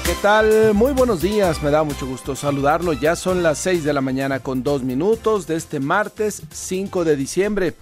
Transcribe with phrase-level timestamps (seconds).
[0.00, 0.72] ¿Qué tal?
[0.72, 2.94] Muy buenos días, me da mucho gusto saludarlo.
[2.94, 7.16] Ya son las 6 de la mañana con dos minutos de este martes 5 de
[7.16, 7.74] diciembre.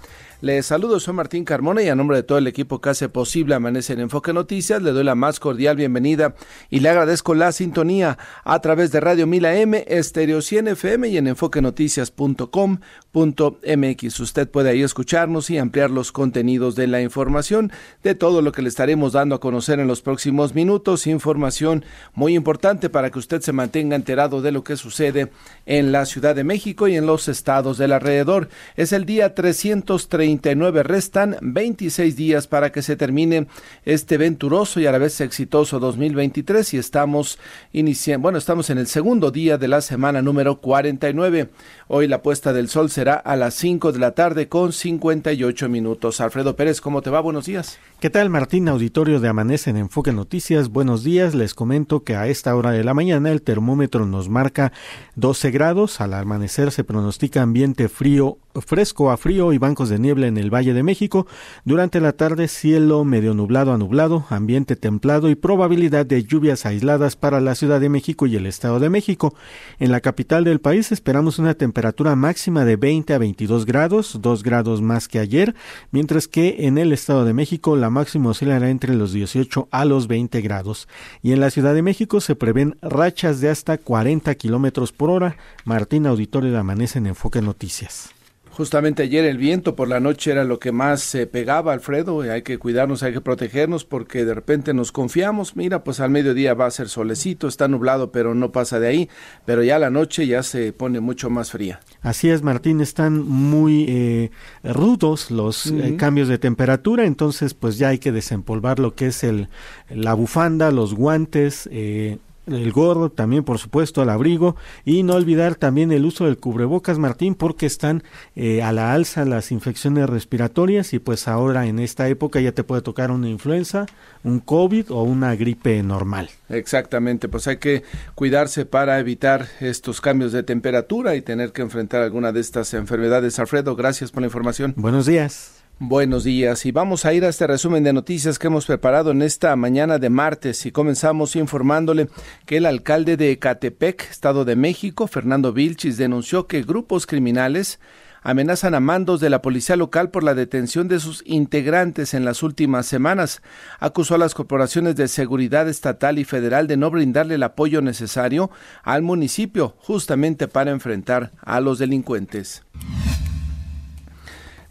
[0.42, 3.54] Les saludo, soy Martín Carmona y a nombre de todo el equipo que hace posible
[3.54, 6.34] Amanece en Enfoque Noticias, le doy la más cordial bienvenida
[6.70, 11.18] y le agradezco la sintonía a través de Radio Mila M, Estéreo 100 FM y
[11.18, 14.20] en enfoquenoticias.com.mx.
[14.20, 17.70] Usted puede ahí escucharnos y ampliar los contenidos de la información,
[18.02, 22.34] de todo lo que le estaremos dando a conocer en los próximos minutos, información muy
[22.34, 25.30] importante para que usted se mantenga enterado de lo que sucede
[25.66, 28.48] en la Ciudad de México y en los estados del alrededor.
[28.75, 33.47] Es el día 330 Restan 26 días para que se termine
[33.84, 37.39] este venturoso y a la vez exitoso 2023 y estamos
[37.72, 41.50] iniciando, bueno, estamos en el segundo día de la semana número 49.
[41.89, 46.20] Hoy la puesta del sol será a las 5 de la tarde con 58 minutos.
[46.20, 47.20] Alfredo Pérez, ¿cómo te va?
[47.20, 47.78] Buenos días.
[47.98, 48.69] ¿Qué tal, Martín?
[48.69, 50.70] Auditorio de Amanece en Enfoque Noticias.
[50.70, 51.34] Buenos días.
[51.34, 54.72] Les comento que a esta hora de la mañana el termómetro nos marca
[55.17, 56.00] 12 grados.
[56.00, 60.52] Al amanecer se pronostica ambiente frío, fresco a frío y bancos de niebla en el
[60.52, 61.26] Valle de México.
[61.64, 67.16] Durante la tarde, cielo medio nublado a nublado, ambiente templado y probabilidad de lluvias aisladas
[67.16, 69.34] para la Ciudad de México y el Estado de México.
[69.78, 74.42] En la capital del país esperamos una temperatura máxima de 20 a 22 grados, 2
[74.42, 75.54] grados más que ayer,
[75.91, 80.06] mientras que en el Estado de México la máximo oscilará entre los 18 a los
[80.06, 80.88] 20 grados.
[81.22, 85.36] Y en la Ciudad de México se prevén rachas de hasta 40 kilómetros por hora.
[85.64, 88.19] Martín Auditorio de Amanece en Enfoque Noticias.
[88.53, 92.28] Justamente ayer el viento por la noche era lo que más se pegaba, Alfredo, y
[92.28, 96.55] hay que cuidarnos, hay que protegernos porque de repente nos confiamos, mira, pues al mediodía
[96.55, 99.09] va a ser solecito, está nublado, pero no pasa de ahí,
[99.44, 101.81] pero ya la noche ya se pone mucho más fría.
[102.03, 104.31] Así es, Martín, están muy eh,
[104.65, 109.25] rudos los eh, cambios de temperatura, entonces pues ya hay que desempolvar lo que es
[109.25, 109.49] el,
[109.89, 112.19] la bufanda, los guantes, eh,
[112.53, 116.99] el gorro, también por supuesto al abrigo y no olvidar también el uso del cubrebocas
[116.99, 118.03] Martín porque están
[118.37, 122.65] eh, a la alza las infecciones respiratorias y pues ahora en esta época ya te
[122.65, 123.87] puede tocar una influenza,
[124.25, 126.31] un COVID o una gripe normal.
[126.49, 127.83] Exactamente, pues hay que
[128.15, 133.39] cuidarse para evitar estos cambios de temperatura y tener que enfrentar alguna de estas enfermedades.
[133.39, 134.75] Alfredo, gracias por la información.
[134.77, 135.59] Buenos días.
[135.82, 139.22] Buenos días y vamos a ir a este resumen de noticias que hemos preparado en
[139.22, 142.10] esta mañana de martes y comenzamos informándole
[142.44, 147.80] que el alcalde de Ecatepec, Estado de México, Fernando Vilchis, denunció que grupos criminales
[148.20, 152.42] amenazan a mandos de la policía local por la detención de sus integrantes en las
[152.42, 153.41] últimas semanas.
[153.78, 158.50] Acusó a las corporaciones de seguridad estatal y federal de no brindarle el apoyo necesario
[158.82, 162.64] al municipio justamente para enfrentar a los delincuentes.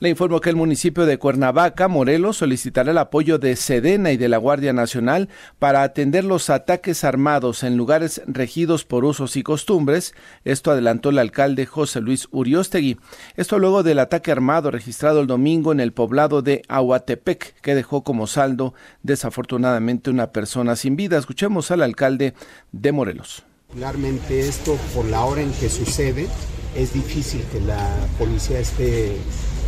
[0.02, 4.30] Le informo que el municipio de Cuernavaca, Morelos, solicitará el apoyo de Sedena y de
[4.30, 5.28] la Guardia Nacional
[5.60, 10.16] para atender los ataques armados en lugares regidos por usos y costumbres.
[10.46, 12.98] Esto adelantó el alcalde José Luis Uriostegui.
[13.36, 18.06] Esto luego del ataque armado registrado el domingo en el poblado de Ahuatepec, que dejó
[18.06, 18.74] como saldo
[19.04, 21.18] desafortunadamente una persona sin vida.
[21.18, 22.36] Escuchemos al alcalde
[22.72, 23.44] de Morelos.
[23.68, 26.28] Particularmente esto, por la hora en que sucede,
[26.74, 27.86] es difícil que la
[28.18, 29.18] policía esté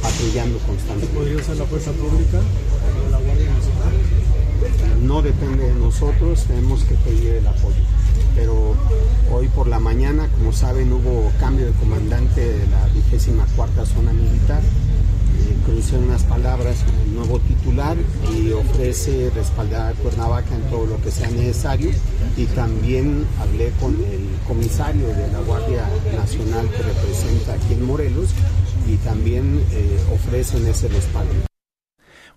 [0.02, 1.18] patrullando constantemente.
[1.18, 3.94] ¿Podría ser la fuerza pública o la Guardia Nacional?
[5.04, 7.82] No depende de nosotros, tenemos que pedir el apoyo.
[8.36, 8.76] Pero
[9.32, 14.14] hoy por la mañana, como saben, hubo cambio de comandante de la vigésima cuarta zona
[14.14, 14.62] militar.
[15.52, 17.98] Eh, unas palabras el nuevo titular
[18.34, 21.92] y ofrece respaldar a Cuernavaca en todo lo que sea necesario.
[22.38, 28.30] Y también hablé con el comisario de la Guardia Nacional que representa aquí en Morelos
[28.88, 31.51] y también eh, ofrecen ese respaldo.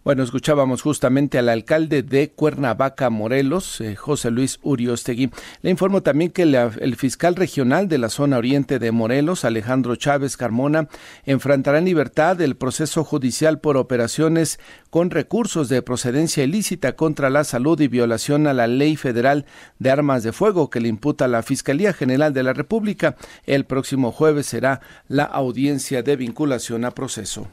[0.05, 5.31] Bueno, escuchábamos justamente al alcalde de Cuernavaca, Morelos, eh, José Luis Uriostegui.
[5.63, 10.37] Le informo también que el fiscal regional de la zona oriente de Morelos, Alejandro Chávez
[10.37, 10.89] Carmona,
[11.25, 14.61] enfrentará en libertad el proceso judicial por operaciones
[14.91, 19.47] con recursos de procedencia ilícita contra la salud y violación a la ley federal
[19.79, 23.17] de armas de fuego que le imputa la Fiscalía General de la República.
[23.47, 27.49] El próximo jueves será la audiencia de vinculación a proceso.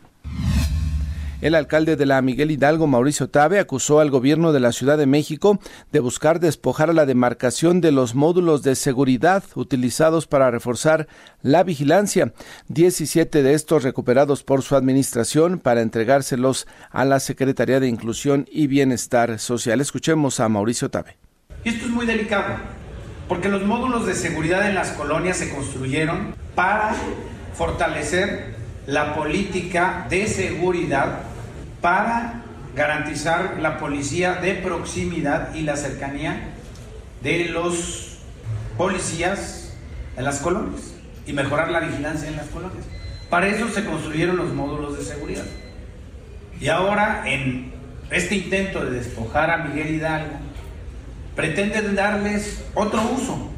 [1.41, 5.07] El alcalde de la Miguel Hidalgo, Mauricio Tabe, acusó al gobierno de la Ciudad de
[5.07, 5.59] México
[5.91, 11.07] de buscar despojar a la demarcación de los módulos de seguridad utilizados para reforzar
[11.41, 12.31] la vigilancia.
[12.67, 18.67] 17 de estos recuperados por su administración para entregárselos a la Secretaría de Inclusión y
[18.67, 19.81] Bienestar Social.
[19.81, 21.17] Escuchemos a Mauricio Tabe.
[21.63, 22.53] Esto es muy delicado,
[23.27, 26.93] porque los módulos de seguridad en las colonias se construyeron para
[27.55, 28.53] fortalecer
[28.85, 31.30] la política de seguridad
[31.81, 32.43] para
[32.75, 36.53] garantizar la policía de proximidad y la cercanía
[37.21, 38.19] de los
[38.77, 39.73] policías
[40.15, 40.93] en las colonias
[41.25, 42.85] y mejorar la vigilancia en las colonias.
[43.29, 45.45] Para eso se construyeron los módulos de seguridad.
[46.59, 47.71] Y ahora, en
[48.09, 50.35] este intento de despojar a Miguel Hidalgo,
[51.35, 53.49] pretenden darles otro uso,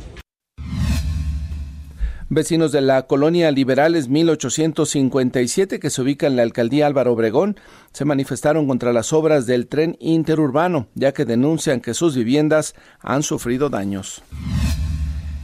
[2.34, 7.60] Vecinos de la colonia Liberales 1857, que se ubica en la alcaldía Álvaro Obregón,
[7.92, 13.22] se manifestaron contra las obras del tren interurbano, ya que denuncian que sus viviendas han
[13.22, 14.24] sufrido daños.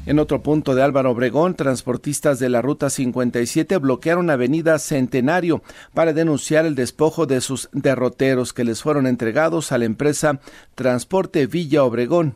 [0.08, 5.62] En otro punto de Álvaro Obregón, transportistas de la Ruta 57 bloquearon Avenida Centenario
[5.94, 10.40] para denunciar el despojo de sus derroteros que les fueron entregados a la empresa
[10.74, 12.36] Transporte Villa Obregón.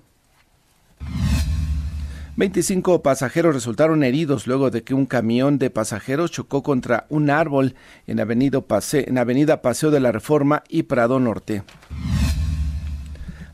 [2.35, 7.75] 25 pasajeros resultaron heridos luego de que un camión de pasajeros chocó contra un árbol
[8.07, 8.63] en Avenida,
[8.93, 11.61] en Avenida Paseo de la Reforma y Prado Norte.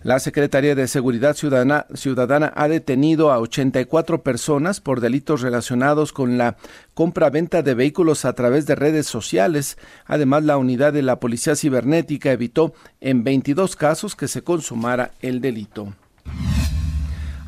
[0.01, 6.37] La Secretaría de Seguridad Ciudadana, Ciudadana, ha detenido a 84 personas por delitos relacionados con
[6.37, 6.55] la
[6.93, 9.77] compra-venta de vehículos a través de redes sociales.
[10.05, 15.41] Además, la unidad de la Policía Cibernética evitó en 22 casos que se consumara el
[15.41, 15.93] delito.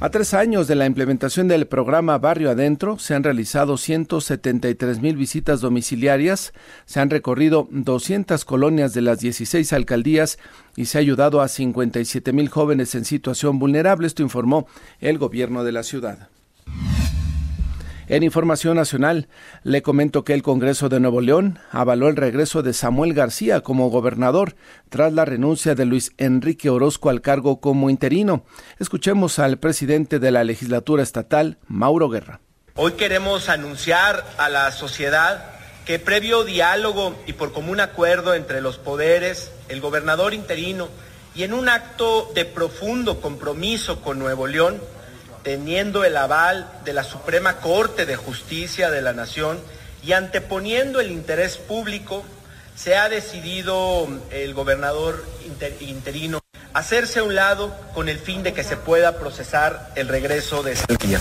[0.04, 5.16] A tres años de la implementación del programa Barrio Adentro, se han realizado 173 mil
[5.16, 6.54] visitas domiciliarias,
[6.88, 10.40] se han recorrido 200 colonias de las 16 alcaldías
[10.76, 14.08] y se ha ayudado a 57 mil jóvenes en situación vulnerable.
[14.08, 14.66] Esto informó
[15.02, 16.30] el gobierno de la ciudad.
[18.12, 19.30] En información nacional,
[19.64, 23.90] le comento que el Congreso de Nuevo León avaló el regreso de Samuel García como
[23.90, 24.58] gobernador
[24.90, 28.44] tras la renuncia de Luis Enrique Orozco al cargo como interino.
[28.80, 32.42] Escuchemos al presidente de la legislatura estatal, Mauro Guerra.
[32.76, 35.46] Hoy queremos anunciar a la sociedad
[35.86, 40.90] que previo diálogo y por común acuerdo entre los poderes, el gobernador interino
[41.34, 44.82] y en un acto de profundo compromiso con Nuevo León,
[45.44, 49.60] teniendo el aval de la Suprema Corte de Justicia de la Nación
[50.04, 52.24] y anteponiendo el interés público,
[52.76, 55.24] se ha decidido el gobernador
[55.82, 56.40] interino
[56.74, 60.76] hacerse a un lado con el fin de que se pueda procesar el regreso de
[61.06, 61.20] día.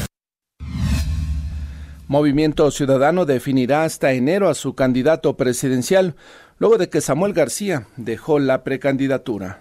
[2.06, 6.17] Movimiento Ciudadano definirá hasta enero a su candidato presidencial,
[6.58, 9.61] luego de que Samuel García dejó la precandidatura.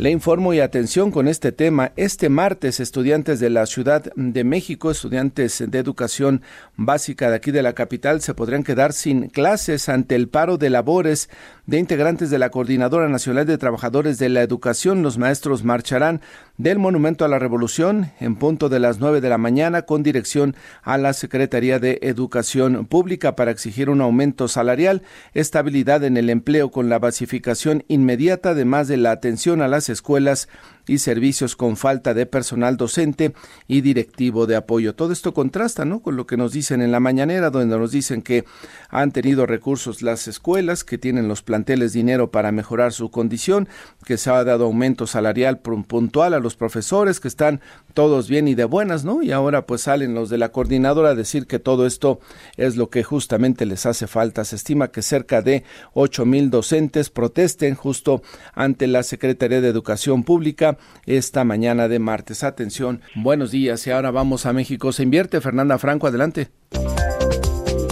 [0.00, 1.92] Le informo y atención con este tema.
[1.94, 6.40] Este martes, estudiantes de la Ciudad de México, estudiantes de educación
[6.74, 10.70] básica de aquí de la capital, se podrían quedar sin clases ante el paro de
[10.70, 11.28] labores
[11.70, 15.04] de integrantes de la Coordinadora Nacional de Trabajadores de la Educación.
[15.04, 16.20] Los maestros marcharán
[16.58, 20.56] del Monumento a la Revolución en punto de las nueve de la mañana con dirección
[20.82, 25.02] a la Secretaría de Educación Pública para exigir un aumento salarial,
[25.32, 30.48] estabilidad en el empleo con la basificación inmediata, además de la atención a las escuelas
[30.88, 33.32] y servicios con falta de personal docente
[33.68, 34.96] y directivo de apoyo.
[34.96, 36.00] Todo esto contrasta, ¿no?
[36.00, 38.44] Con lo que nos dicen en la mañanera, donde nos dicen que
[38.88, 43.68] han tenido recursos las escuelas, que tienen los planteles dinero para mejorar su condición,
[44.06, 47.60] que se ha dado aumento salarial puntual a los profesores, que están
[47.92, 49.22] todos bien y de buenas, ¿no?
[49.22, 52.18] Y ahora pues salen los de la coordinadora a decir que todo esto
[52.56, 54.42] es lo que justamente les hace falta.
[54.44, 58.22] Se estima que cerca de ocho mil docentes protesten justo
[58.54, 62.42] ante la Secretaría de Educación Pública esta mañana de martes.
[62.42, 64.92] Atención, buenos días y ahora vamos a México.
[64.92, 66.48] Se invierte Fernanda Franco, adelante.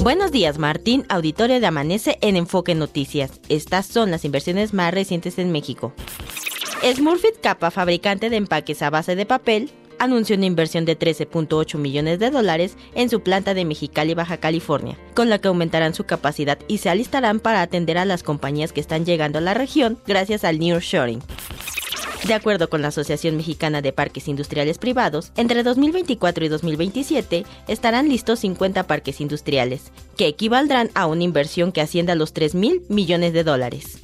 [0.09, 3.43] Buenos días, Martín, auditorio de Amanece en Enfoque Noticias.
[3.51, 5.93] Estas son las inversiones más recientes en México.
[6.83, 12.19] Smurfit Kappa, fabricante de empaques a base de papel, anunció una inversión de 13.8 millones
[12.21, 16.59] de dólares en su planta de Mexicali, Baja California, con la que aumentarán su capacidad
[16.69, 20.43] y se alistarán para atender a las compañías que están llegando a la región gracias
[20.43, 21.21] al nearshoring.
[22.25, 28.09] De acuerdo con la Asociación Mexicana de Parques Industriales Privados, entre 2024 y 2027 estarán
[28.09, 32.83] listos 50 parques industriales, que equivaldrán a una inversión que ascienda a los 3 mil
[32.89, 33.99] millones de dólares.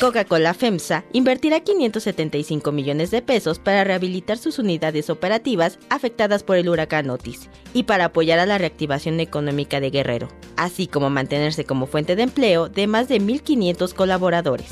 [0.00, 6.68] Coca-Cola FEMSA invertirá 575 millones de pesos para rehabilitar sus unidades operativas afectadas por el
[6.68, 10.26] huracán Otis y para apoyar a la reactivación económica de Guerrero,
[10.56, 14.66] así como mantenerse como fuente de empleo de más de 1.500 colaboradores.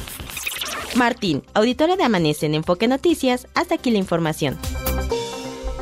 [0.96, 4.58] Martín, auditora de Amanece en Enfoque Noticias, hasta aquí la información.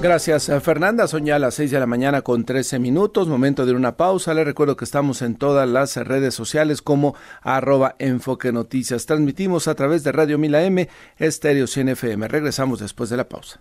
[0.01, 1.09] Gracias, eh, Fernanda.
[1.09, 3.27] Son ya las 6 de la mañana con 13 minutos.
[3.27, 4.33] Momento de una pausa.
[4.33, 9.07] Le recuerdo que estamos en todas las redes sociales como arroba enfoque noticias.
[9.07, 12.29] Transmitimos a través de Radio Mila M, Estéreo 100 FM.
[12.29, 13.61] Regresamos después de la pausa.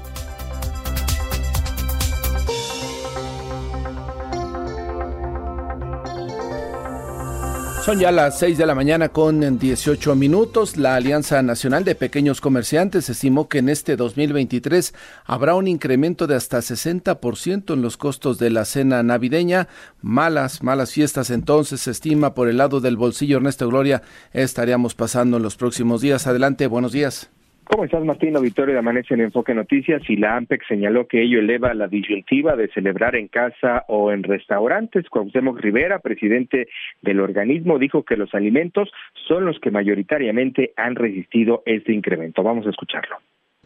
[7.83, 10.77] Son ya las 6 de la mañana con 18 minutos.
[10.77, 14.93] La Alianza Nacional de Pequeños Comerciantes estimó que en este 2023
[15.25, 19.67] habrá un incremento de hasta 60% en los costos de la cena navideña.
[19.99, 25.37] Malas, malas fiestas entonces se estima por el lado del bolsillo Ernesto Gloria estaríamos pasando
[25.37, 26.27] en los próximos días.
[26.27, 27.31] Adelante, buenos días.
[27.71, 28.35] ¿Cómo estás, Martín?
[28.35, 32.57] Auditorio de Amanece en Enfoque Noticias y la AMPEC señaló que ello eleva la disyuntiva
[32.57, 35.07] de celebrar en casa o en restaurantes.
[35.07, 36.67] Cuauhtémoc Rivera, presidente
[37.01, 38.91] del organismo, dijo que los alimentos
[39.25, 42.43] son los que mayoritariamente han resistido este incremento.
[42.43, 43.15] Vamos a escucharlo.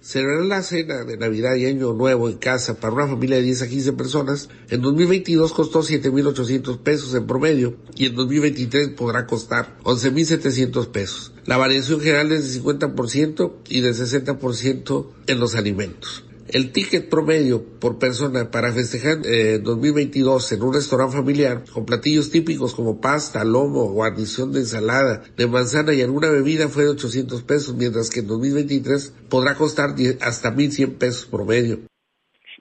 [0.06, 3.64] Celebrar la cena de Navidad y Año Nuevo en casa para una familia de 10
[3.64, 9.80] a 15 personas en 2022 costó 7.800 pesos en promedio y en 2023 podrá costar
[9.84, 11.34] 11.700 pesos.
[11.46, 16.25] La variación general es de 50% y de 60% en los alimentos.
[16.48, 22.30] El ticket promedio por persona para festejar eh, 2022 en un restaurante familiar con platillos
[22.30, 27.42] típicos como pasta, lomo, guarnición de ensalada, de manzana y alguna bebida fue de 800
[27.44, 31.80] pesos, mientras que en 2023 podrá costar hasta 1100 pesos promedio.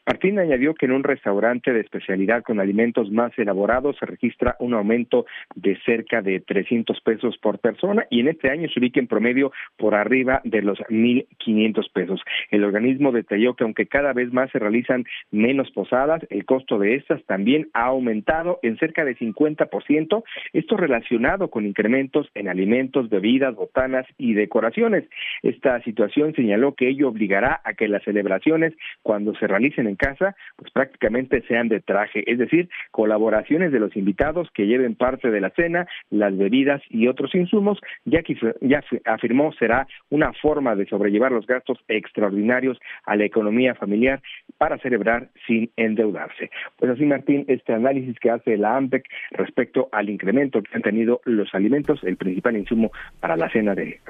[0.06, 4.74] Martín añadió que en un restaurante de especialidad con alimentos más elaborados se registra un
[4.74, 9.06] aumento de cerca de 300 pesos por persona y en este año se ubica en
[9.06, 12.20] promedio por arriba de los 1.500 pesos.
[12.50, 16.96] El organismo detalló que aunque cada vez más se realizan menos posadas, el costo de
[16.96, 23.54] estas también ha aumentado en cerca de 50%, esto relacionado con incrementos en alimentos, bebidas,
[23.54, 25.04] botanas y decoraciones.
[25.42, 30.36] Esta situación señaló que ello obligará a que las celebraciones, cuando se realicen en casa,
[30.56, 35.40] pues prácticamente sean de traje, es decir, colaboraciones de los invitados que lleven parte de
[35.40, 40.86] la cena, las bebidas y otros insumos, ya que ya afirmó será una forma de
[40.86, 44.22] sobrellevar los gastos extraordinarios a la economía familiar
[44.58, 46.50] para celebrar sin endeudarse.
[46.78, 51.20] Pues así, Martín, este análisis que hace la AMPEC respecto al incremento que han tenido
[51.24, 54.00] los alimentos, el principal insumo para la cena de,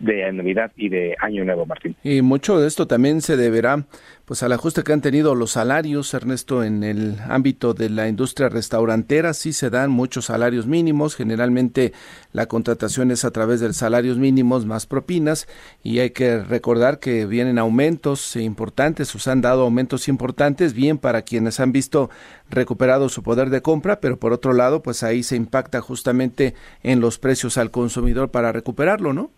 [0.00, 1.96] de Navidad y de Año Nuevo, Martín.
[2.02, 3.86] Y mucho de esto también se deberá
[4.24, 8.48] pues al ajuste que han tenido los salarios, Ernesto, en el ámbito de la industria
[8.48, 11.92] restaurantera, sí se dan muchos salarios mínimos, generalmente
[12.32, 15.48] la contratación es a través de salarios mínimos más propinas.
[15.82, 21.22] Y hay que recordar que vienen aumentos importantes, os han dado aumentos importantes, bien para
[21.22, 22.10] quienes han visto
[22.50, 27.00] recuperado su poder de compra, pero por otro lado, pues ahí se impacta justamente en
[27.00, 29.30] los precios al consumidor para recuperarlo, ¿no?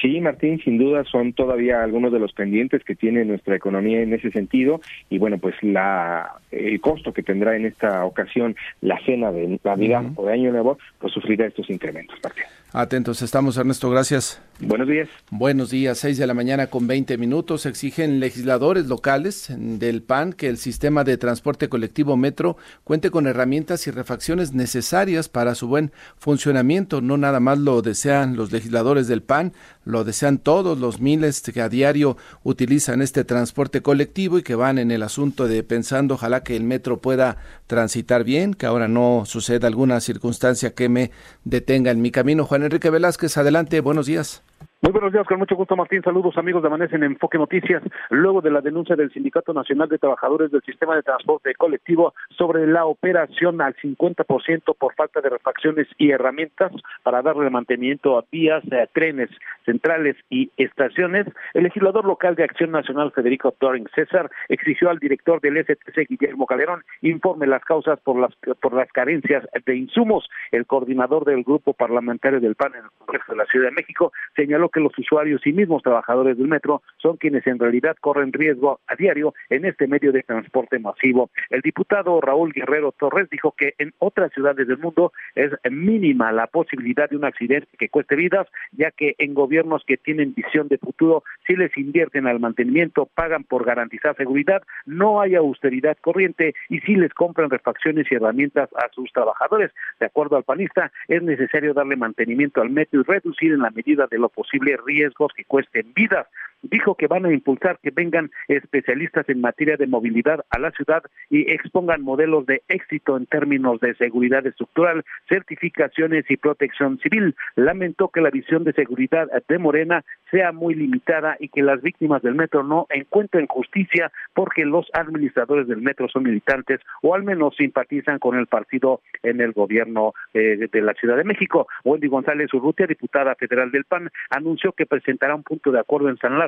[0.00, 4.12] Sí, Martín, sin duda son todavía algunos de los pendientes que tiene nuestra economía en
[4.12, 4.80] ese sentido
[5.10, 10.04] y bueno, pues la el costo que tendrá en esta ocasión la cena de Navidad
[10.16, 12.44] o de Año Nuevo, pues sufrirá estos incrementos, Martín.
[12.72, 14.42] Atentos estamos, Ernesto, gracias.
[14.60, 15.08] Buenos días.
[15.30, 17.64] Buenos días, seis de la mañana con 20 minutos.
[17.64, 23.86] Exigen legisladores locales del PAN que el sistema de transporte colectivo Metro cuente con herramientas
[23.86, 27.00] y refacciones necesarias para su buen funcionamiento.
[27.00, 29.52] No nada más lo desean los legisladores del PAN,
[29.84, 34.78] lo desean todos los miles que a diario utilizan este transporte colectivo y que van
[34.78, 39.24] en el asunto de pensando ojalá que el metro pueda transitar bien, que ahora no
[39.26, 41.10] suceda alguna circunstancia que me
[41.44, 42.44] detenga en mi camino.
[42.44, 44.42] Juan Enrique Velázquez, adelante, buenos días.
[44.80, 46.02] Muy buenos días, con mucho gusto Martín.
[46.04, 47.82] Saludos amigos de Amanece en Enfoque Noticias.
[48.10, 52.64] Luego de la denuncia del Sindicato Nacional de Trabajadores del Sistema de Transporte Colectivo sobre
[52.64, 56.70] la operación al 50% por falta de refacciones y herramientas
[57.02, 59.30] para darle mantenimiento a vías, eh, trenes
[59.66, 65.40] centrales y estaciones, el legislador local de Acción Nacional Federico Doring César exigió al director
[65.40, 70.30] del STC Guillermo Calderón informe las causas por las por las carencias de insumos.
[70.52, 74.12] El coordinador del grupo parlamentario del PAN en el Congreso de la Ciudad de México
[74.36, 78.80] señaló que los usuarios y mismos trabajadores del metro son quienes en realidad corren riesgo
[78.86, 81.30] a diario en este medio de transporte masivo.
[81.50, 86.46] El diputado Raúl Guerrero Torres dijo que en otras ciudades del mundo es mínima la
[86.46, 90.78] posibilidad de un accidente que cueste vidas, ya que en gobiernos que tienen visión de
[90.78, 96.80] futuro, si les invierten al mantenimiento, pagan por garantizar seguridad, no hay austeridad corriente y
[96.80, 99.70] si les compran refacciones y herramientas a sus trabajadores.
[100.00, 104.06] De acuerdo al panista, es necesario darle mantenimiento al metro y reducir en la medida
[104.10, 106.26] de lo posible riesgos que cuesten vidas
[106.62, 111.02] dijo que van a impulsar que vengan especialistas en materia de movilidad a la ciudad
[111.30, 117.34] y expongan modelos de éxito en términos de seguridad estructural, certificaciones y protección civil.
[117.56, 122.22] Lamentó que la visión de seguridad de Morena sea muy limitada y que las víctimas
[122.22, 127.56] del metro no encuentren justicia porque los administradores del metro son militantes o al menos
[127.56, 131.66] simpatizan con el partido en el gobierno eh, de la Ciudad de México.
[131.84, 136.18] Wendy González Urrutia, diputada federal del PAN, anunció que presentará un punto de acuerdo en
[136.18, 136.38] San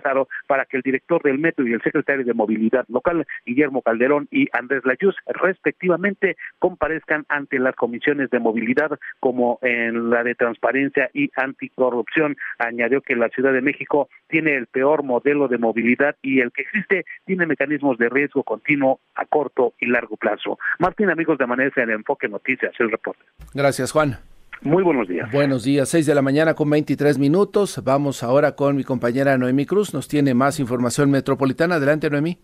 [0.46, 4.48] para que el director del metro y el secretario de movilidad local, Guillermo Calderón y
[4.52, 11.30] Andrés Layuz, respectivamente, comparezcan ante las comisiones de movilidad como en la de transparencia y
[11.36, 12.36] anticorrupción.
[12.58, 16.62] Añadió que la Ciudad de México tiene el peor modelo de movilidad y el que
[16.62, 20.58] existe tiene mecanismos de riesgo continuo a corto y largo plazo.
[20.78, 23.22] Martín, amigos de Amanece en Enfoque Noticias, el reporte.
[23.54, 24.18] Gracias, Juan.
[24.62, 25.30] Muy buenos días.
[25.32, 27.80] Buenos días, 6 de la mañana con 23 minutos.
[27.82, 29.94] Vamos ahora con mi compañera Noemí Cruz.
[29.94, 31.76] Nos tiene más información metropolitana.
[31.76, 32.38] Adelante, Noemí.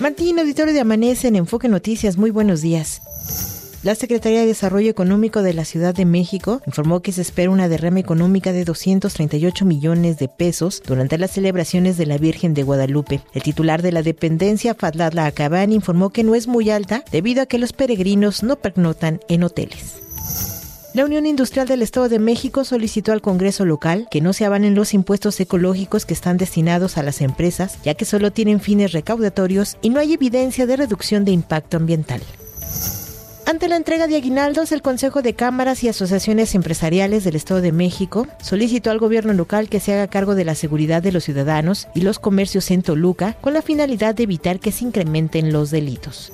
[0.00, 2.16] Martín, auditorio de Amanece en Enfoque Noticias.
[2.16, 3.00] Muy buenos días.
[3.86, 7.68] La Secretaría de Desarrollo Económico de la Ciudad de México informó que se espera una
[7.68, 13.20] derrama económica de 238 millones de pesos durante las celebraciones de la Virgen de Guadalupe.
[13.32, 17.46] El titular de la dependencia, Fadladla Acaban, informó que no es muy alta debido a
[17.46, 19.98] que los peregrinos no pernotan en hoteles.
[20.92, 24.74] La Unión Industrial del Estado de México solicitó al Congreso local que no se avanen
[24.74, 29.76] los impuestos ecológicos que están destinados a las empresas, ya que solo tienen fines recaudatorios
[29.80, 32.20] y no hay evidencia de reducción de impacto ambiental.
[33.48, 37.70] Ante la entrega de aguinaldos, el Consejo de Cámaras y Asociaciones Empresariales del Estado de
[37.70, 41.86] México solicitó al gobierno local que se haga cargo de la seguridad de los ciudadanos
[41.94, 46.32] y los comercios en Toluca con la finalidad de evitar que se incrementen los delitos.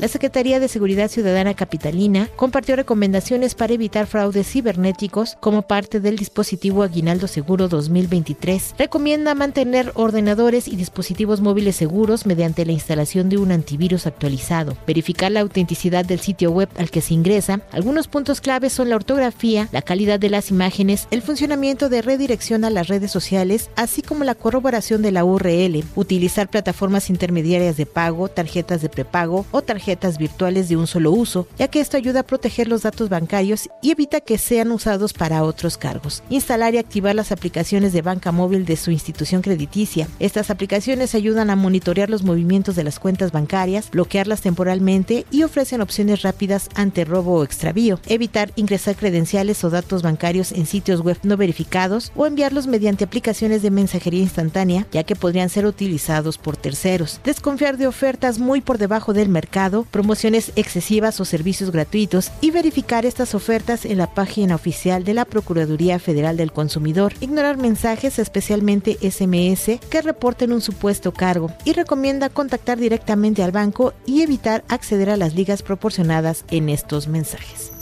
[0.00, 6.16] La Secretaría de Seguridad Ciudadana Capitalina compartió recomendaciones para evitar fraudes cibernéticos como parte del
[6.16, 8.76] dispositivo Aguinaldo Seguro 2023.
[8.78, 15.32] Recomienda mantener ordenadores y dispositivos móviles seguros mediante la instalación de un antivirus actualizado, verificar
[15.32, 17.60] la autenticidad del sitio web al que se ingresa.
[17.70, 22.64] Algunos puntos claves son la ortografía, la calidad de las imágenes, el funcionamiento de redirección
[22.64, 27.84] a las redes sociales, así como la corroboración de la URL, utilizar plataformas intermediarias de
[27.84, 32.20] pago, tarjetas de prepago o tarjetas virtuales de un solo uso, ya que esto ayuda
[32.20, 36.22] a proteger los datos bancarios y evita que sean usados para otros cargos.
[36.30, 40.08] Instalar y activar las aplicaciones de banca móvil de su institución crediticia.
[40.18, 45.80] Estas aplicaciones ayudan a monitorear los movimientos de las cuentas bancarias, bloquearlas temporalmente y ofrecen
[45.80, 47.98] opciones rápidas ante robo o extravío.
[48.06, 53.62] Evitar ingresar credenciales o datos bancarios en sitios web no verificados o enviarlos mediante aplicaciones
[53.62, 57.20] de mensajería instantánea, ya que podrían ser utilizados por terceros.
[57.24, 63.06] Desconfiar de ofertas muy por debajo del mercado promociones excesivas o servicios gratuitos y verificar
[63.06, 67.12] estas ofertas en la página oficial de la Procuraduría Federal del Consumidor.
[67.20, 73.94] Ignorar mensajes, especialmente SMS, que reporten un supuesto cargo y recomienda contactar directamente al banco
[74.06, 77.72] y evitar acceder a las ligas proporcionadas en estos mensajes.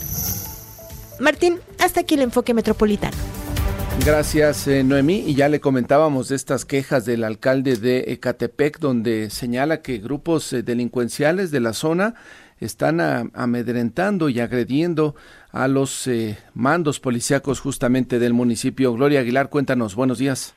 [1.19, 3.17] Martín, hasta aquí el enfoque metropolitano.
[4.05, 5.23] Gracias, eh, Noemí.
[5.27, 10.51] Y ya le comentábamos de estas quejas del alcalde de Ecatepec, donde señala que grupos
[10.53, 12.15] eh, delincuenciales de la zona
[12.59, 12.99] están
[13.33, 15.15] amedrentando y agrediendo
[15.51, 18.93] a los eh, mandos policíacos justamente del municipio.
[18.93, 19.95] Gloria Aguilar, cuéntanos.
[19.95, 20.55] Buenos días.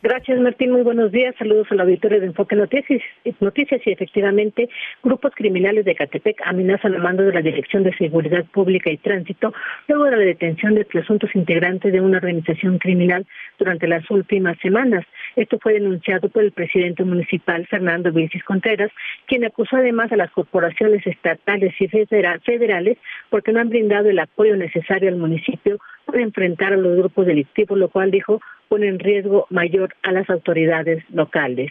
[0.00, 0.70] Gracias, Martín.
[0.70, 1.34] Muy buenos días.
[1.40, 3.02] Saludos a la auditorio de Enfoque Noticias.
[3.40, 4.68] Noticias y efectivamente,
[5.02, 9.52] grupos criminales de Catepec amenazan a mando de la Dirección de Seguridad Pública y Tránsito
[9.88, 13.26] luego de la detención de presuntos integrantes de una organización criminal
[13.58, 15.04] durante las últimas semanas.
[15.34, 18.92] Esto fue denunciado por el presidente municipal, Fernando Vilcis Contreras,
[19.26, 22.98] quien acusó además a las corporaciones estatales y federales
[23.30, 27.76] porque no han brindado el apoyo necesario al municipio para enfrentar a los grupos delictivos,
[27.76, 31.70] lo cual dijo pone en riesgo mayor a las autoridades locales.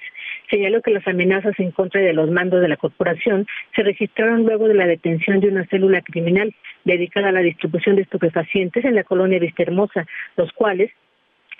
[0.49, 4.67] Señaló que las amenazas en contra de los mandos de la corporación se registraron luego
[4.67, 9.03] de la detención de una célula criminal dedicada a la distribución de estupefacientes en la
[9.03, 10.05] colonia Vista Hermosa,
[10.35, 10.91] los cuales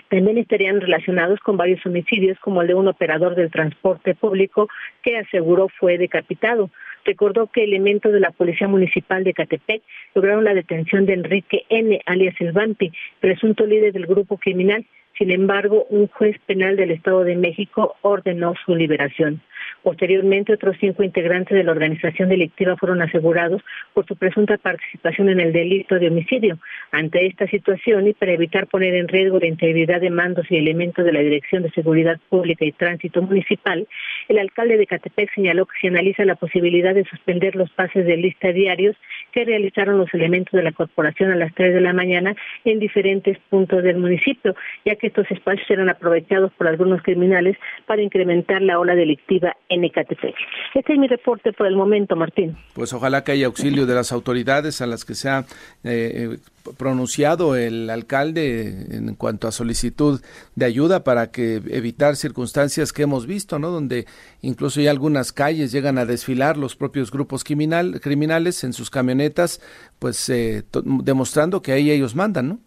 [0.10, 4.70] también estarían relacionados con varios homicidios, como el de un operador del transporte público
[5.04, 6.70] que aseguró fue decapitado.
[7.04, 9.82] Recordó que elementos de la Policía Municipal de Catepec
[10.16, 14.86] lograron la detención de Enrique N., alias El Vampi, presunto líder del grupo criminal.
[15.18, 19.42] Sin embargo, un juez penal del Estado de México ordenó su liberación.
[19.82, 23.62] Posteriormente, otros cinco integrantes de la organización delictiva fueron asegurados
[23.94, 26.60] por su presunta participación en el delito de homicidio.
[26.92, 31.06] Ante esta situación y para evitar poner en riesgo la integridad de mandos y elementos
[31.06, 33.88] de la Dirección de Seguridad Pública y Tránsito Municipal,
[34.28, 38.18] el alcalde de Catepec señaló que se analiza la posibilidad de suspender los pases de
[38.18, 38.96] lista diarios
[39.32, 42.36] que realizaron los elementos de la corporación a las 3 de la mañana
[42.66, 48.02] en diferentes puntos del municipio, ya que estos espacios eran aprovechados por algunos criminales para
[48.02, 50.36] incrementar la ola delictiva en Ecatepec.
[50.74, 52.56] Este es mi reporte por el momento, Martín.
[52.74, 55.46] Pues ojalá que haya auxilio de las autoridades a las que se ha
[55.84, 56.38] eh,
[56.78, 60.22] pronunciado el alcalde en cuanto a solicitud
[60.56, 63.70] de ayuda para que evitar circunstancias que hemos visto, ¿no?
[63.70, 64.06] Donde
[64.42, 69.62] incluso ya algunas calles llegan a desfilar los propios grupos criminal, criminales en sus camionetas,
[70.00, 70.64] pues eh,
[71.04, 72.60] demostrando que ahí ellos mandan, ¿no?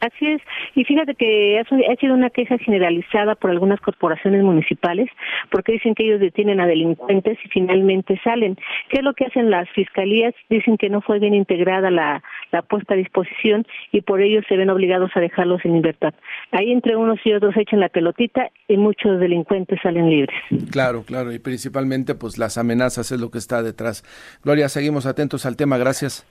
[0.00, 0.40] Así es,
[0.74, 5.08] y fíjate que ha sido una queja generalizada por algunas corporaciones municipales
[5.50, 8.56] porque dicen que ellos detienen a delincuentes y finalmente salen.
[8.90, 10.34] ¿Qué es lo que hacen las fiscalías?
[10.48, 14.56] Dicen que no fue bien integrada la, la puesta a disposición y por ello se
[14.56, 16.14] ven obligados a dejarlos en libertad.
[16.52, 20.36] Ahí entre unos y otros echan la pelotita y muchos delincuentes salen libres.
[20.70, 24.04] Claro, claro, y principalmente pues las amenazas es lo que está detrás.
[24.44, 26.26] Gloria, seguimos atentos al tema, gracias.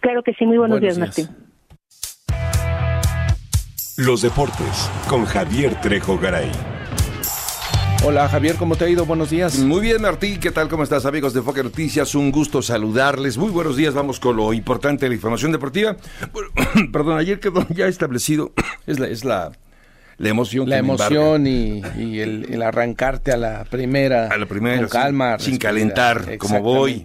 [0.00, 1.26] Claro que sí, muy buenos, días, Martín.
[3.98, 6.52] Los deportes con Javier Trejo Garay.
[8.04, 9.04] Hola Javier, ¿cómo te ha ido?
[9.04, 9.58] Buenos días.
[9.58, 10.68] Muy bien Martín, ¿qué tal?
[10.68, 12.14] ¿Cómo estás amigos de Foque Noticias?
[12.14, 13.38] Un gusto saludarles.
[13.38, 15.96] Muy buenos días, vamos con lo importante de la información deportiva.
[16.92, 18.52] perdón, ayer quedó ya establecido,
[18.86, 19.50] es la, es la,
[20.16, 20.70] la emoción.
[20.70, 21.82] La emoción y,
[22.20, 24.28] el, arrancarte a la primera.
[24.28, 24.78] A la primera.
[24.78, 25.40] Con calma.
[25.40, 27.04] Sin, calentar, como voy.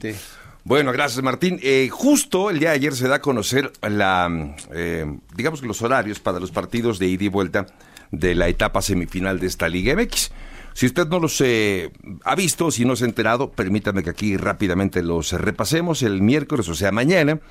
[0.65, 1.59] Bueno, gracias Martín.
[1.61, 5.81] Eh, justo el día de ayer se da a conocer la, eh, digamos que los
[5.81, 7.67] horarios para los partidos de ida y vuelta
[8.11, 10.31] de la etapa semifinal de esta Liga MX.
[10.73, 11.91] Si usted no los eh,
[12.23, 16.01] ha visto, si no se ha enterado, permítame que aquí rápidamente los repasemos.
[16.01, 17.41] El miércoles, o sea, mañana,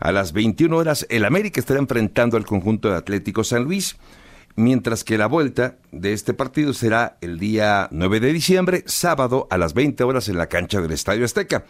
[0.00, 3.96] a las 21 horas, el América estará enfrentando al conjunto de Atlético San Luis,
[4.56, 9.58] mientras que la vuelta de este partido será el día 9 de diciembre, sábado, a
[9.58, 11.66] las 20 horas en la cancha del Estadio Azteca.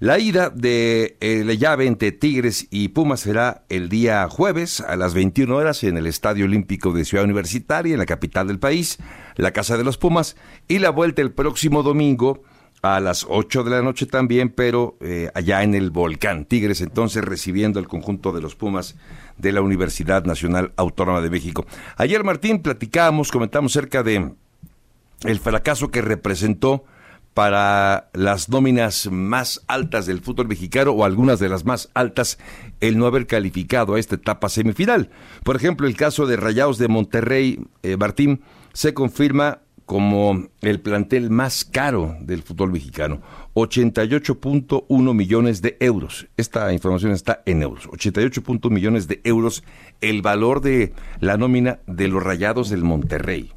[0.00, 4.94] La ida de eh, la llave entre Tigres y Pumas será el día jueves a
[4.94, 8.98] las 21 horas en el Estadio Olímpico de Ciudad Universitaria, en la capital del país,
[9.34, 10.36] la Casa de los Pumas,
[10.68, 12.44] y la vuelta el próximo domingo
[12.80, 16.44] a las 8 de la noche también, pero eh, allá en el Volcán.
[16.44, 18.94] Tigres entonces recibiendo el conjunto de los Pumas
[19.36, 21.66] de la Universidad Nacional Autónoma de México.
[21.96, 24.30] Ayer, Martín, platicábamos, comentamos cerca de
[25.24, 26.84] el fracaso que representó
[27.38, 32.36] para las nóminas más altas del fútbol mexicano o algunas de las más altas
[32.80, 35.10] el no haber calificado a esta etapa semifinal.
[35.44, 38.40] Por ejemplo, el caso de Rayados de Monterrey, eh, Martín,
[38.72, 43.20] se confirma como el plantel más caro del fútbol mexicano,
[43.54, 46.26] 88.1 millones de euros.
[46.36, 49.62] Esta información está en euros, 88.1 millones de euros
[50.00, 53.52] el valor de la nómina de los Rayados del Monterrey.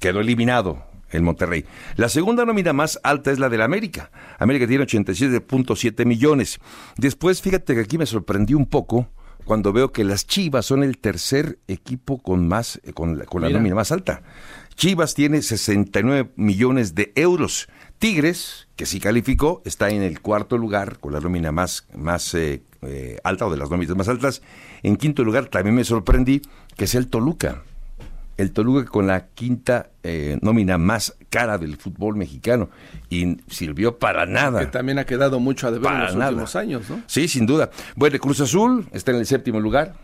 [0.00, 1.64] Quedó eliminado el Monterrey.
[1.96, 4.10] La segunda nómina más alta es la del América.
[4.38, 6.58] América tiene 87.7 millones.
[6.96, 9.08] Después, fíjate que aquí me sorprendió un poco
[9.44, 13.42] cuando veo que las Chivas son el tercer equipo con más eh, con la, con
[13.42, 14.22] la nómina más alta.
[14.74, 17.68] Chivas tiene 69 millones de euros.
[17.98, 22.62] Tigres, que sí calificó, está en el cuarto lugar con la nómina más, más eh,
[22.82, 24.42] eh, alta o de las nóminas más altas.
[24.82, 26.42] En quinto lugar también me sorprendí
[26.76, 27.62] que es el Toluca
[28.42, 32.68] el Toluca con la quinta eh, nómina más cara del fútbol mexicano
[33.08, 34.60] y sirvió para nada.
[34.60, 37.02] Que también ha quedado mucho a deber en los últimos años, ¿no?
[37.06, 37.70] Sí, sin duda.
[37.94, 39.94] Bueno, Cruz Azul está en el séptimo lugar,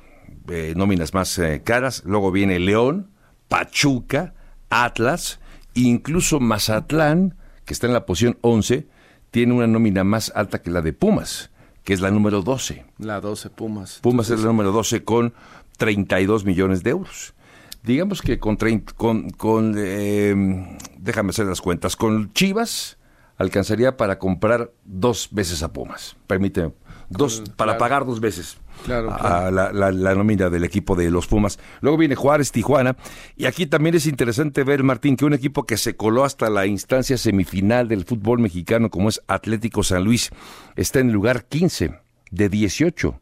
[0.48, 2.03] eh, nóminas más eh, caras.
[2.07, 3.11] Luego viene León,
[3.48, 4.35] Pachuca,
[4.70, 5.40] Atlas,
[5.74, 8.87] incluso Mazatlán, que está en la posición 11,
[9.33, 11.51] tiene una nómina más alta que la de Pumas,
[11.83, 12.85] que es la número 12.
[12.98, 13.98] La 12, Pumas.
[14.01, 15.35] Pumas es la número 12 con
[15.77, 17.35] 32 millones de euros
[17.88, 18.59] digamos que con,
[18.96, 22.98] con, con em, déjame hacer las cuentas, con Chivas
[23.38, 26.74] alcanzaría para comprar dos veces a Pumas, permíteme,
[27.09, 28.59] dos, para pagar dos veces
[28.90, 31.59] a la, la, nómina del equipo de los Pumas.
[31.81, 32.94] Luego viene Juárez, Tijuana,
[33.37, 36.66] y aquí también es interesante ver, Martín, que un equipo que se coló hasta la
[36.66, 40.31] instancia semifinal del fútbol mexicano, como es Atlético San Luis,
[40.77, 41.94] está en el lugar 15
[42.31, 43.18] de 18.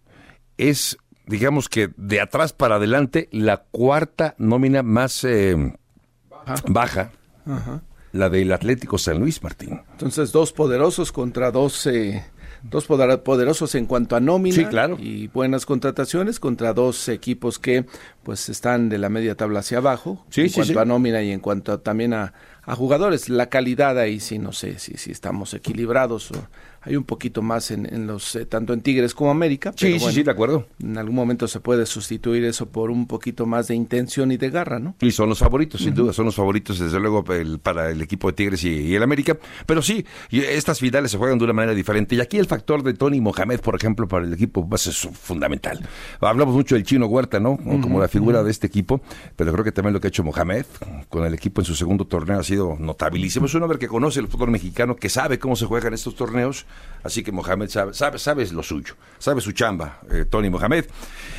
[0.59, 5.75] Es digamos que de atrás para adelante, la cuarta nómina más eh,
[6.69, 7.11] baja.
[8.13, 9.83] la del Atlético San Luis, Martín.
[9.93, 11.89] Entonces, dos poderosos contra dos,
[12.63, 14.97] dos poderosos en cuanto a nómina claro.
[14.99, 17.85] y buenas contrataciones contra dos equipos que
[18.23, 21.79] pues están de la media tabla hacia abajo en cuanto a nómina y en cuanto
[21.81, 22.33] también a,
[22.67, 23.29] a jugadores.
[23.29, 26.49] La calidad ahí sí no sé si, si estamos equilibrados o
[26.87, 29.73] hay un poquito más en, en los eh, tanto en Tigres como América.
[29.75, 30.67] sí, sí, sí, de acuerdo.
[30.81, 34.51] En algún momento se puede sustituir eso por un poquito más de intención y de
[34.51, 34.95] garra, ¿no?
[35.01, 38.35] Y son los favoritos, sin duda, son los favoritos desde luego para el equipo de
[38.35, 39.37] Tigres y, el América.
[39.67, 42.15] Pero sí, estas finales se juegan de una manera diferente.
[42.15, 45.81] Y aquí el factor de Tony Mohamed, por ejemplo, para el equipo pues, es fundamental.
[46.21, 47.57] Hablamos mucho del chino Huerta, ¿no?
[47.57, 49.01] Como la figura de este equipo,
[49.35, 50.67] pero creo que también lo que ha hecho Mohamed
[51.09, 53.47] con el equipo en su segundo torneo ha sido notabilísimo.
[53.47, 56.67] Es un hombre que conoce el fútbol mexicano, que sabe cómo se juegan estos torneos
[57.07, 60.87] Así que Mohamed sabe, sabe, lo suyo, sabe su chamba, eh, Tony Mohamed.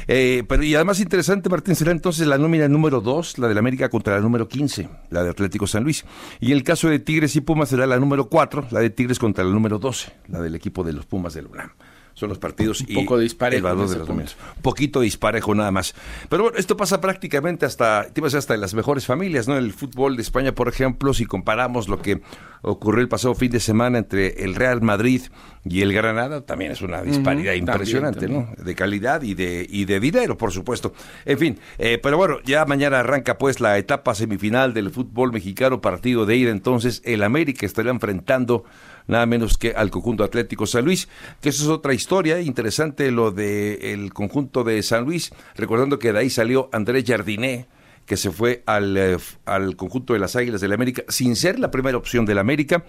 [0.07, 3.89] Eh, pero y además interesante, Martín, será entonces la nómina número 2, la del América
[3.89, 6.05] contra la número 15, la de Atlético San Luis.
[6.39, 9.43] Y el caso de Tigres y Pumas será la número 4, la de Tigres contra
[9.43, 11.71] la número 12, la del equipo de los Pumas del UNAM
[12.17, 14.35] son los partidos un poco disparejo el valor de los números.
[14.63, 15.93] Poquito disparejo nada más.
[16.29, 19.55] Pero bueno, esto pasa prácticamente hasta, hasta en las mejores familias, ¿no?
[19.55, 22.21] El fútbol de España, por ejemplo, si comparamos lo que
[22.63, 25.21] ocurrió el pasado fin de semana entre el Real Madrid
[25.63, 28.49] y el Granada, también es una disparidad impresionante, ¿no?
[28.57, 30.93] De calidad y de, y de dinero, por supuesto.
[31.23, 35.81] En fin, eh, pero bueno, ya mañana arranca pues la etapa semifinal del fútbol mexicano,
[35.81, 38.63] partido de ida entonces, el América estará enfrentando
[39.07, 41.07] nada menos que al conjunto Atlético San Luis,
[41.41, 46.19] que eso es otra historia interesante lo del conjunto de San Luis, recordando que de
[46.19, 47.67] ahí salió Andrés Jardiné,
[48.05, 51.59] que se fue al, eh, al conjunto de las Águilas del la América sin ser
[51.59, 52.85] la primera opción del América,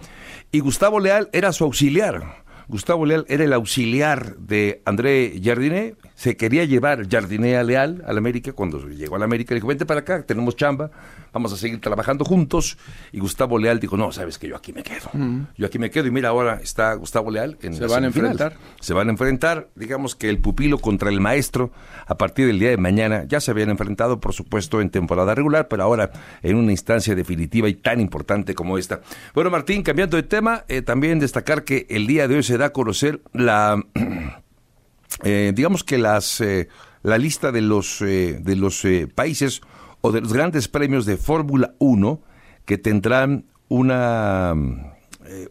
[0.51, 2.43] y Gustavo Leal era su auxiliar.
[2.69, 8.17] Gustavo Leal era el auxiliar de André Jardiné, se quería llevar Jardiné a Leal al
[8.17, 10.91] América, cuando llegó al América le dijo, vente para acá, tenemos chamba,
[11.33, 12.77] vamos a seguir trabajando juntos,
[13.11, 15.09] y Gustavo Leal dijo, no, sabes que yo aquí me quedo,
[15.57, 18.57] yo aquí me quedo, y mira, ahora está Gustavo Leal en Se van a enfrentar.
[18.79, 21.71] Se van a enfrentar, digamos que el pupilo contra el maestro,
[22.07, 25.67] a partir del día de mañana, ya se habían enfrentado, por supuesto, en temporada regular,
[25.67, 26.11] pero ahora
[26.41, 29.01] en una instancia definitiva y tan importante como esta.
[29.33, 32.67] Bueno, Martín, cambiando de tema, eh, también destacar que el día de hoy se da
[32.67, 33.83] a conocer la,
[35.23, 36.67] eh, digamos que las, eh,
[37.03, 39.61] la lista de los, eh, de los países
[40.01, 42.21] o de los grandes premios de Fórmula 1
[42.65, 44.53] que tendrán una,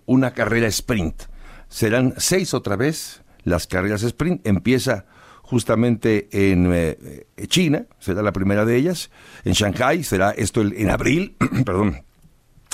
[0.07, 1.25] una carrera sprint.
[1.69, 4.47] Serán seis otra vez las carreras sprint.
[4.47, 5.07] Empieza
[5.43, 6.97] justamente en
[7.49, 9.11] China, será la primera de ellas.
[9.45, 12.03] En Shanghai será esto en abril, perdón,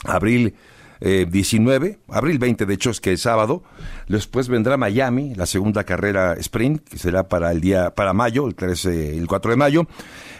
[0.04, 0.54] abril
[1.00, 3.62] 19, eh, abril 20 de hecho es que es sábado.
[4.08, 8.54] Después vendrá Miami, la segunda carrera sprint, que será para el día, para mayo, el
[8.54, 9.86] 13, el 4 de mayo.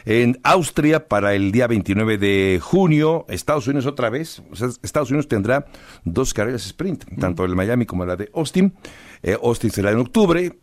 [0.07, 3.25] En Austria para el día 29 de junio.
[3.29, 4.43] Estados Unidos otra vez.
[4.83, 5.67] Estados Unidos tendrá
[6.05, 8.75] dos carreras sprint, tanto el Miami como la de Austin.
[9.23, 10.59] Eh, Austin será en octubre,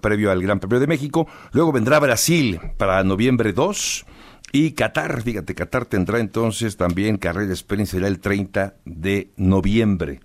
[0.00, 1.26] previo al Gran Premio de México.
[1.52, 4.06] Luego vendrá Brasil para noviembre 2.
[4.56, 10.20] Y Qatar, fíjate, Qatar tendrá entonces también carrera sprint, será el 30 de noviembre,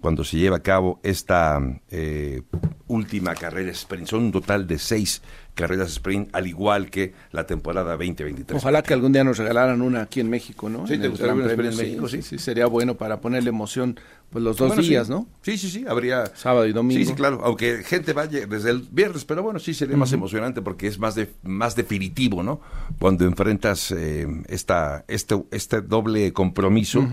[0.00, 2.40] cuando se lleva a cabo esta eh,
[2.86, 4.06] última carrera sprint.
[4.06, 5.20] Son un total de seis
[5.52, 8.56] carreras sprint, al igual que la temporada 2023.
[8.56, 10.86] Ojalá que algún día nos regalaran una aquí en México, ¿no?
[10.86, 12.22] Sí, te gustaría una sprint en México, sí.
[12.22, 12.38] sí.
[12.38, 14.00] sería bueno para ponerle emoción
[14.34, 15.28] pues los dos días, ¿no?
[15.42, 16.26] Sí, sí, sí, habría...
[16.34, 16.98] Sábado y domingo.
[16.98, 20.60] Sí, sí, claro, aunque gente vaya desde el viernes, pero bueno, sí sería más emocionante
[20.60, 22.60] porque es más de, más definitivo, ¿no?
[22.98, 27.06] Cuando enfrentas eh, esta, este, este doble compromiso,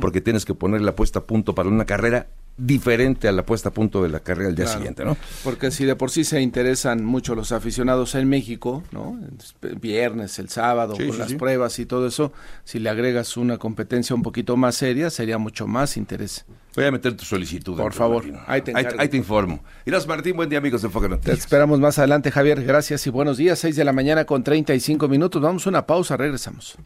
[0.00, 3.68] porque tienes que poner la puesta a punto para una carrera diferente a la puesta
[3.68, 5.16] a punto de la carrera el día siguiente, ¿no?
[5.44, 9.18] Porque si de por sí se interesan mucho los aficionados en México, ¿no?
[9.62, 12.32] El viernes, el sábado, con las pruebas y todo eso,
[12.64, 16.44] si le agregas una competencia un poquito más seria, sería mucho más interés.
[16.74, 17.76] Voy a meter tu solicitud.
[17.76, 19.62] Por favor, ahí te, ahí, te, informo.
[19.86, 20.36] Gracias, Martín.
[20.36, 22.62] Buen día, amigos de Enfoque Te esperamos más adelante, Javier.
[22.62, 23.58] Gracias y buenos días.
[23.58, 25.40] Seis de la mañana con 35 minutos.
[25.40, 26.76] Vamos a una pausa, regresamos.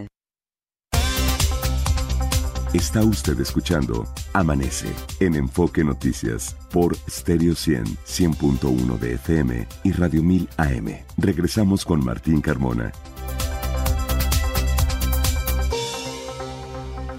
[2.74, 4.88] Está usted escuchando Amanece
[5.20, 10.88] en Enfoque Noticias por Stereo 100, 100.1 de FM y Radio 1000 AM.
[11.18, 12.90] Regresamos con Martín Carmona.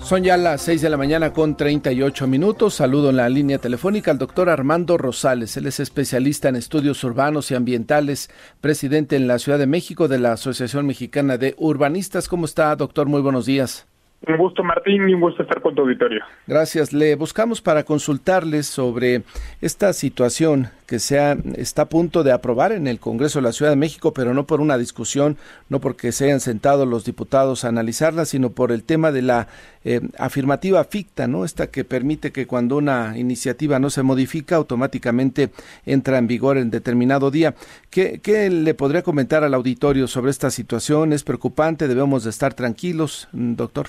[0.02, 2.74] Son ya las 6 de la mañana con 38 minutos.
[2.74, 5.56] Saludo en la línea telefónica al doctor Armando Rosales.
[5.56, 10.18] Él es especialista en estudios urbanos y ambientales, presidente en la Ciudad de México de
[10.18, 12.28] la Asociación Mexicana de Urbanistas.
[12.28, 13.06] ¿Cómo está, doctor?
[13.08, 13.86] Muy buenos días.
[14.26, 16.24] Un gusto, Martín, y un gusto estar con tu auditorio.
[16.48, 16.94] Gracias.
[16.94, 19.24] Le buscamos para consultarles sobre
[19.60, 21.20] esta situación que se
[21.58, 24.46] está a punto de aprobar en el Congreso de la Ciudad de México, pero no
[24.46, 28.84] por una discusión, no porque se hayan sentado los diputados a analizarla, sino por el
[28.84, 29.50] tema de la
[29.84, 31.44] eh, afirmativa ficta, ¿no?
[31.44, 35.50] Esta que permite que cuando una iniciativa no se modifica, automáticamente
[35.86, 37.56] entra en vigor en determinado día.
[37.90, 41.12] ¿Qué, qué le podría comentar al auditorio sobre esta situación?
[41.12, 41.90] ¿Es preocupante?
[41.90, 43.88] ¿Debemos de estar tranquilos, doctor?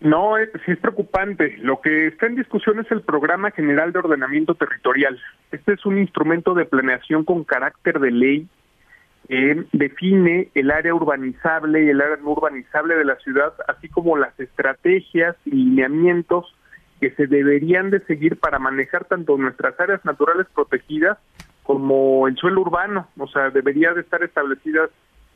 [0.00, 1.56] No, sí es preocupante.
[1.58, 5.20] Lo que está en discusión es el Programa General de Ordenamiento Territorial.
[5.52, 8.48] Este es un instrumento de planeación con carácter de ley
[9.28, 14.18] que define el área urbanizable y el área no urbanizable de la ciudad, así como
[14.18, 16.54] las estrategias y lineamientos
[17.00, 21.18] que se deberían de seguir para manejar tanto nuestras áreas naturales protegidas
[21.62, 23.08] como el suelo urbano.
[23.18, 24.90] O sea, debería de estar establecidas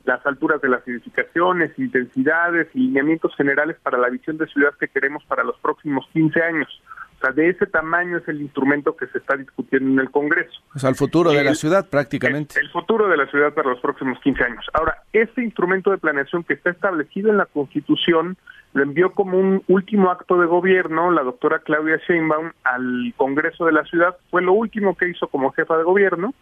[0.08, 4.88] las alturas de las edificaciones, intensidades y lineamientos generales para la visión de ciudad que
[4.88, 6.82] queremos para los próximos 15 años.
[7.18, 10.62] O sea, de ese tamaño es el instrumento que se está discutiendo en el Congreso.
[10.74, 12.58] O sea, el futuro de la ciudad prácticamente.
[12.58, 14.64] El, futuro de la ciudad para los próximos 15 años.
[14.72, 18.38] Ahora, este instrumento de planeación que está establecido en la Constitución
[18.72, 23.72] lo envió como un último acto de gobierno la doctora Claudia Sheinbaum al Congreso de
[23.72, 24.16] la ciudad.
[24.30, 26.32] Fue lo último que hizo como jefa de gobierno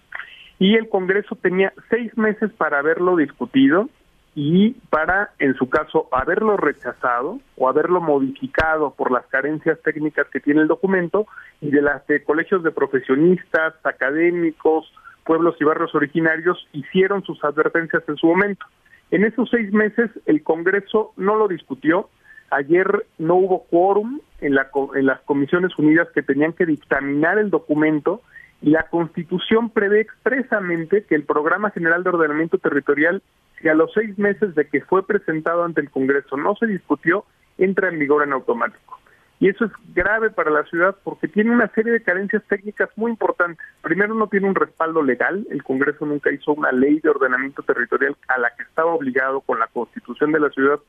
[0.58, 3.88] y el Congreso tenía seis meses para haberlo discutido
[4.34, 10.40] y para, en su caso, haberlo rechazado o haberlo modificado por las carencias técnicas que
[10.40, 11.26] tiene el documento
[11.60, 14.92] y de las de colegios de profesionistas, académicos,
[15.24, 18.66] pueblos y barrios originarios hicieron sus advertencias en su momento.
[19.10, 22.10] En esos seis meses el Congreso no lo discutió.
[22.50, 27.50] Ayer no hubo quórum en, la, en las comisiones unidas que tenían que dictaminar el
[27.50, 28.22] documento
[28.62, 33.22] la Constitución prevé expresamente que el Programa General de Ordenamiento Territorial,
[33.60, 37.24] si a los seis meses de que fue presentado ante el Congreso no se discutió,
[37.58, 38.98] entra en vigor en automático.
[39.38, 43.10] Y eso es grave para la ciudad porque tiene una serie de carencias técnicas muy
[43.10, 43.64] importantes.
[43.82, 45.46] Primero, no tiene un respaldo legal.
[45.50, 49.58] El Congreso nunca hizo una ley de ordenamiento territorial a la que estaba obligado con
[49.58, 50.80] la Constitución de la ciudad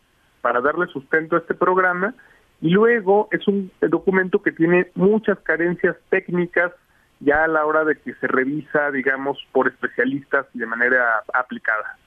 [0.41, 2.15] para darle sustento a este programa.
[2.61, 6.71] Y luego es un documento que tiene muchas carencias técnicas,
[7.19, 11.97] ya a la hora de que se revisa, digamos, por especialistas de manera aplicada.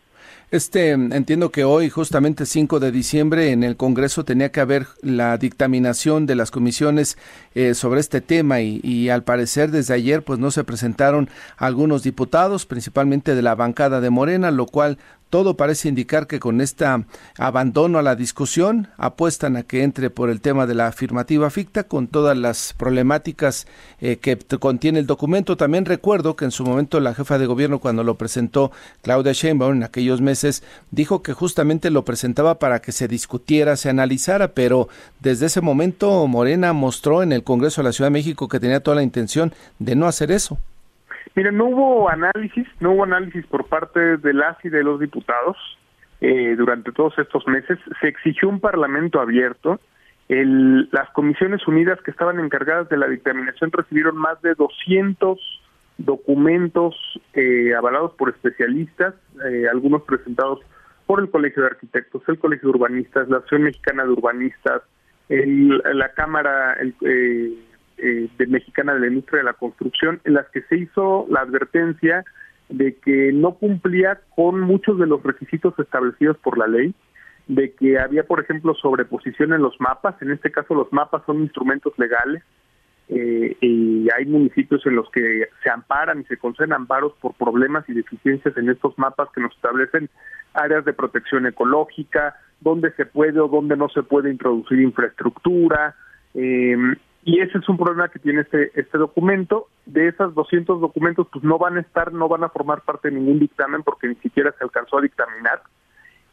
[0.50, 5.38] Este, entiendo que hoy, justamente 5 de diciembre, en el Congreso tenía que haber la
[5.38, 7.16] dictaminación de las comisiones
[7.54, 12.02] eh, sobre este tema y, y, al parecer desde ayer pues no se presentaron algunos
[12.02, 14.98] diputados, principalmente de la bancada de Morena, lo cual
[15.30, 16.84] todo parece indicar que con este
[17.38, 21.84] abandono a la discusión apuestan a que entre por el tema de la afirmativa ficta
[21.84, 23.66] con todas las problemáticas
[24.00, 25.56] eh, que contiene el documento.
[25.56, 29.76] También recuerdo que en su momento la jefa de gobierno cuando lo presentó Claudia Sheinbaum
[29.76, 34.88] en aquellos meses dijo que justamente lo presentaba para que se discutiera, se analizara, pero
[35.20, 38.80] desde ese momento Morena mostró en el Congreso de la Ciudad de México que tenía
[38.80, 40.58] toda la intención de no hacer eso.
[41.34, 45.56] Mire, no hubo análisis, no hubo análisis por parte de las y de los diputados
[46.20, 47.78] eh, durante todos estos meses.
[48.00, 49.80] Se exigió un parlamento abierto.
[50.28, 55.38] El, las comisiones unidas que estaban encargadas de la dictaminación recibieron más de 200
[55.98, 56.94] documentos
[57.34, 59.14] eh, avalados por especialistas,
[59.44, 60.60] eh, algunos presentados
[61.06, 64.82] por el Colegio de Arquitectos, el Colegio de Urbanistas, la Asociación Mexicana de Urbanistas,
[65.28, 67.52] el, la Cámara, el, eh,
[68.02, 71.40] eh, de Mexicana de la Industria de la Construcción, en las que se hizo la
[71.40, 72.24] advertencia
[72.68, 76.94] de que no cumplía con muchos de los requisitos establecidos por la ley,
[77.48, 81.42] de que había, por ejemplo, sobreposición en los mapas, en este caso los mapas son
[81.42, 82.42] instrumentos legales,
[83.08, 87.88] eh, y hay municipios en los que se amparan y se conceden amparos por problemas
[87.88, 90.08] y deficiencias en estos mapas que nos establecen
[90.54, 95.96] áreas de protección ecológica, dónde se puede o dónde no se puede introducir infraestructura,
[96.34, 96.76] eh,
[97.22, 99.68] y ese es un problema que tiene este, este documento.
[99.84, 103.16] De esas 200 documentos, pues no van a estar, no van a formar parte de
[103.16, 105.62] ningún dictamen porque ni siquiera se alcanzó a dictaminar.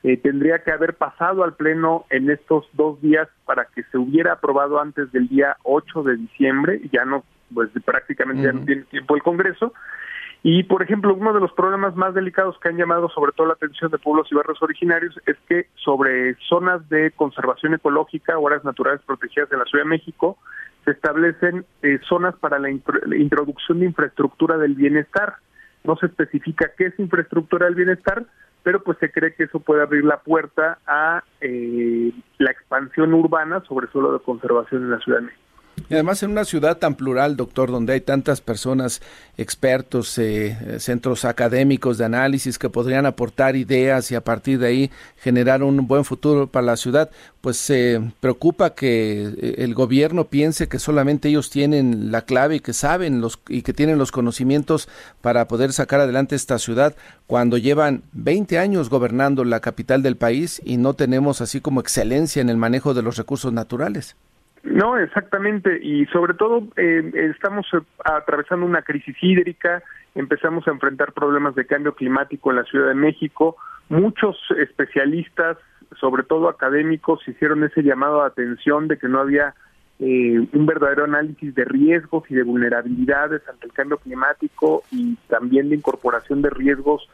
[0.03, 4.33] Eh, tendría que haber pasado al Pleno en estos dos días para que se hubiera
[4.33, 6.81] aprobado antes del día 8 de diciembre.
[6.93, 7.23] Ya no,
[7.53, 9.73] pues prácticamente ya no tiene tiempo el Congreso.
[10.43, 13.53] Y, por ejemplo, uno de los problemas más delicados que han llamado sobre todo la
[13.53, 18.63] atención de pueblos y barrios originarios es que sobre zonas de conservación ecológica o áreas
[18.63, 20.37] naturales protegidas en la Ciudad de México,
[20.87, 25.35] se establecen eh, zonas para la, introducción de infraestructura del bienestar.
[25.83, 28.25] No se especifica qué es infraestructura del bienestar,
[28.63, 33.61] pero pues se cree que eso puede abrir la puerta a eh, la expansión urbana
[33.67, 35.46] sobre suelo de conservación en la Ciudad de México.
[35.89, 39.01] Y además en una ciudad tan plural, doctor, donde hay tantas personas,
[39.37, 44.91] expertos, eh, centros académicos de análisis que podrían aportar ideas y a partir de ahí
[45.15, 47.09] generar un buen futuro para la ciudad,
[47.39, 52.59] pues se preocupa que eh, el gobierno piense que solamente ellos tienen la clave y
[52.59, 54.89] que saben los y que tienen los conocimientos
[55.21, 60.61] para poder sacar adelante esta ciudad cuando llevan 20 años gobernando la capital del país
[60.65, 64.17] y no tenemos así como excelencia en el manejo de los recursos naturales.
[64.69, 69.81] No, exactamente, y sobre todo eh, estamos eh, atravesando una crisis hídrica,
[70.13, 73.55] empezamos a enfrentar problemas de cambio climático en la Ciudad de México,
[73.87, 75.57] muchos especialistas,
[76.01, 79.55] sobre todo académicos, hicieron ese llamado de atención de que no había
[79.99, 85.69] eh, un verdadero análisis de riesgos y de vulnerabilidades ante el cambio climático y también
[85.69, 87.07] de incorporación de riesgos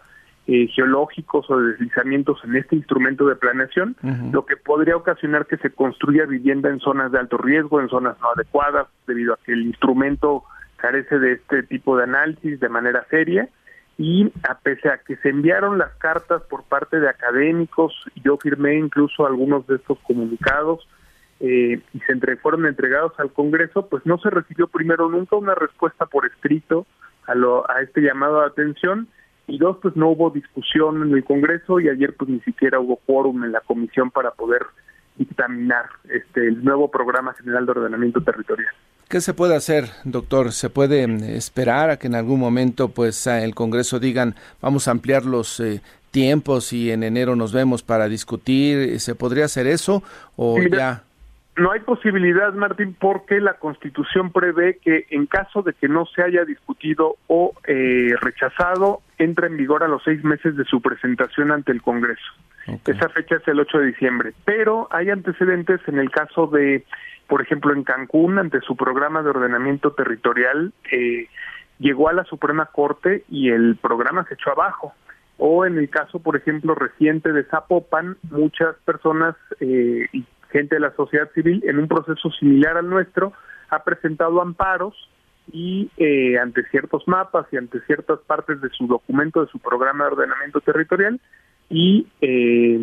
[0.45, 3.95] eh, geológicos o de deslizamientos en este instrumento de planeación,
[4.31, 8.17] lo que podría ocasionar que se construya vivienda en zonas de alto riesgo, en zonas
[8.19, 10.43] no adecuadas, debido a que el instrumento
[10.75, 13.47] carece de este tipo de análisis de manera seria.
[13.97, 18.75] Y a pesar a que se enviaron las cartas por parte de académicos, yo firmé
[18.75, 20.85] incluso algunos de estos comunicados
[21.39, 25.55] eh, y se entre, fueron entregados al Congreso, pues no se recibió primero nunca una
[25.55, 26.85] respuesta por escrito
[27.27, 29.07] a, lo, a este llamado de atención
[29.47, 32.97] y dos, pues no hubo discusión en el Congreso y ayer pues ni siquiera hubo
[32.97, 34.61] quórum en la comisión para poder
[35.17, 38.73] dictaminar este el nuevo programa general de ordenamiento territorial.
[39.09, 40.53] ¿Qué se puede hacer, doctor?
[40.53, 44.91] ¿Se puede mm, esperar a que en algún momento pues el Congreso digan vamos a
[44.91, 45.81] ampliar los eh,
[46.11, 48.99] tiempos y en enero nos vemos para discutir?
[48.99, 50.03] ¿Se podría hacer eso
[50.35, 51.03] o ya?
[51.55, 56.23] No hay posibilidad, Martín, porque la Constitución prevé que en caso de que no se
[56.23, 61.51] haya discutido o eh, rechazado, entra en vigor a los seis meses de su presentación
[61.51, 62.33] ante el Congreso.
[62.65, 64.33] Esa fecha es el 8 de diciembre.
[64.45, 66.85] Pero hay antecedentes en el caso de,
[67.27, 71.27] por ejemplo, en Cancún, ante su programa de ordenamiento territorial, eh,
[71.77, 74.93] llegó a la Suprema Corte y el programa se echó abajo.
[75.37, 80.07] O en el caso, por ejemplo, reciente de Zapopan, muchas personas eh,
[80.53, 83.33] gente de la sociedad civil en un proceso similar al nuestro
[83.69, 85.09] ha presentado amparos
[85.51, 90.05] y eh, ante ciertos mapas y ante ciertas partes de su documento, de su programa
[90.05, 91.19] de ordenamiento territorial,
[91.69, 92.79] y eh,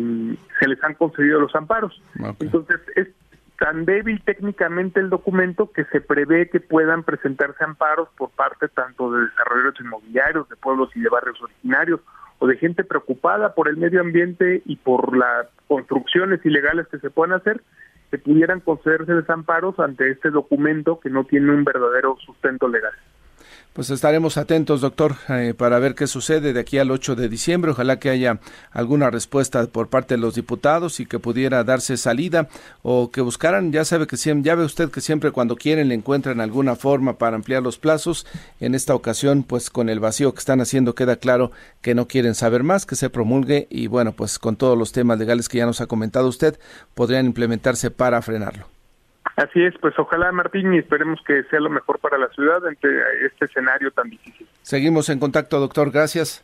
[0.59, 1.99] se les han concedido los amparos.
[2.39, 3.07] Entonces, es
[3.57, 9.11] tan débil técnicamente el documento que se prevé que puedan presentarse amparos por parte tanto
[9.11, 12.01] de desarrolladores inmobiliarios, de pueblos y de barrios originarios,
[12.41, 17.11] o de gente preocupada por el medio ambiente y por las construcciones ilegales que se
[17.11, 17.61] puedan hacer,
[18.09, 22.93] que pudieran concederse desamparos ante este documento que no tiene un verdadero sustento legal.
[23.73, 27.71] Pues estaremos atentos, doctor, eh, para ver qué sucede de aquí al 8 de diciembre.
[27.71, 28.41] Ojalá que haya
[28.71, 32.49] alguna respuesta por parte de los diputados y que pudiera darse salida
[32.81, 35.95] o que buscaran, ya sabe que siempre, ya ve usted que siempre cuando quieren le
[35.95, 38.27] encuentran alguna forma para ampliar los plazos.
[38.59, 42.35] En esta ocasión, pues con el vacío que están haciendo queda claro que no quieren
[42.35, 45.65] saber más, que se promulgue y bueno, pues con todos los temas legales que ya
[45.65, 46.59] nos ha comentado usted,
[46.93, 48.80] podrían implementarse para frenarlo.
[49.35, 52.87] Así es, pues ojalá Martín y esperemos que sea lo mejor para la ciudad ante
[53.25, 54.47] este escenario tan difícil.
[54.61, 55.91] Seguimos en contacto, doctor.
[55.91, 56.43] Gracias.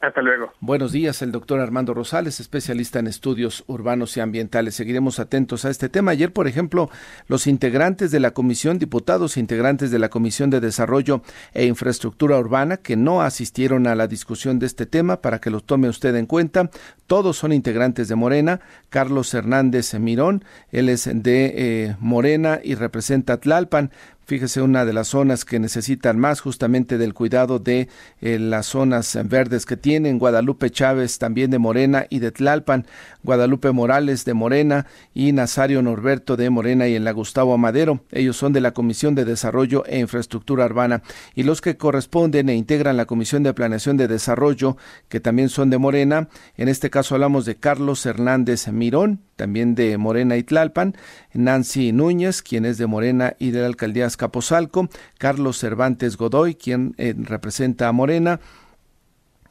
[0.00, 0.52] Hasta luego.
[0.60, 4.76] Buenos días, el doctor Armando Rosales, especialista en estudios urbanos y ambientales.
[4.76, 6.12] Seguiremos atentos a este tema.
[6.12, 6.88] Ayer, por ejemplo,
[7.26, 11.22] los integrantes de la comisión, diputados integrantes de la Comisión de Desarrollo
[11.52, 15.60] e Infraestructura Urbana, que no asistieron a la discusión de este tema, para que lo
[15.60, 16.70] tome usted en cuenta,
[17.08, 18.60] todos son integrantes de Morena.
[18.90, 23.90] Carlos Hernández Mirón, él es de eh, Morena y representa Tlalpan.
[24.28, 27.88] Fíjese, una de las zonas que necesitan más justamente del cuidado de
[28.20, 32.86] eh, las zonas verdes que tienen, Guadalupe Chávez también de Morena y de Tlalpan,
[33.22, 38.04] Guadalupe Morales de Morena y Nazario Norberto de Morena y en la Gustavo Amadero.
[38.10, 41.02] Ellos son de la Comisión de Desarrollo e Infraestructura Urbana
[41.34, 44.76] y los que corresponden e integran la Comisión de Planeación de Desarrollo,
[45.08, 46.28] que también son de Morena.
[46.58, 50.96] En este caso hablamos de Carlos Hernández Mirón, también de Morena y Tlalpan,
[51.32, 56.94] Nancy Núñez, quien es de Morena y de la alcaldía Azcapotzalco, Carlos Cervantes Godoy, quien
[56.98, 58.40] eh, representa a Morena,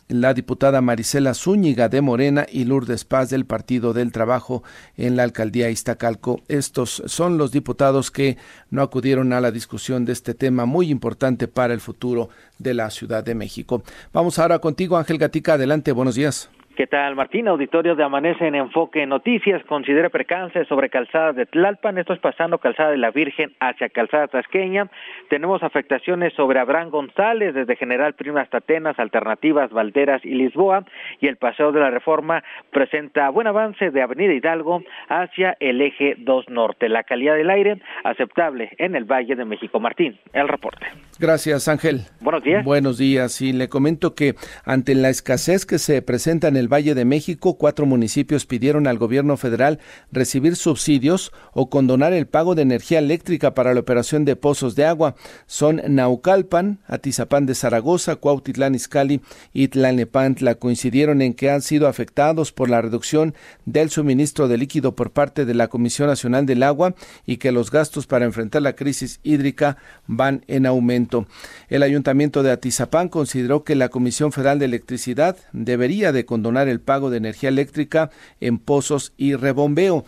[0.09, 4.63] la diputada Marisela Zúñiga de Morena y Lourdes Paz del Partido del Trabajo
[4.97, 6.41] en la alcaldía Iztacalco.
[6.47, 8.37] Estos son los diputados que
[8.69, 12.89] no acudieron a la discusión de este tema muy importante para el futuro de la
[12.89, 13.83] Ciudad de México.
[14.13, 15.53] Vamos ahora contigo, Ángel Gatica.
[15.53, 16.49] Adelante, buenos días.
[16.77, 17.47] ¿Qué tal, Martín?
[17.47, 19.63] Auditorio de Amanece en Enfoque Noticias.
[19.65, 21.97] Considera percance sobre calzada de Tlalpan.
[21.97, 24.87] Esto es pasando calzada de la Virgen hacia calzada Tasqueña.
[25.27, 30.85] Tenemos afectaciones sobre Abraham González, desde General Prima hasta Atenas, Alternativas, Valderas y Lisboa.
[31.19, 36.13] Y el Paseo de la Reforma presenta buen avance de Avenida Hidalgo hacia el eje
[36.19, 36.89] 2 Norte.
[36.89, 39.79] La calidad del aire aceptable en el Valle de México.
[39.79, 40.85] Martín, el reporte.
[41.19, 42.01] Gracias, Ángel.
[42.21, 42.63] Buenos días.
[42.63, 43.41] Buenos días.
[43.41, 47.57] Y le comento que ante la escasez que se presenta en el Valle de México,
[47.57, 49.79] cuatro municipios pidieron al gobierno federal
[50.11, 54.85] recibir subsidios o condonar el pago de energía eléctrica para la operación de pozos de
[54.85, 55.15] agua.
[55.45, 59.21] Son Naucalpan, Atizapán de Zaragoza, Cuautitlán Izcalli
[59.53, 60.55] y Tlalnepantla.
[60.55, 65.45] Coincidieron en que han sido afectados por la reducción del suministro de líquido por parte
[65.45, 66.95] de la Comisión Nacional del Agua
[67.25, 71.27] y que los gastos para enfrentar la crisis hídrica van en aumento.
[71.69, 76.81] El ayuntamiento de Atizapán consideró que la Comisión Federal de Electricidad debería de condonar el
[76.81, 80.05] pago de energía eléctrica en pozos y rebombeo.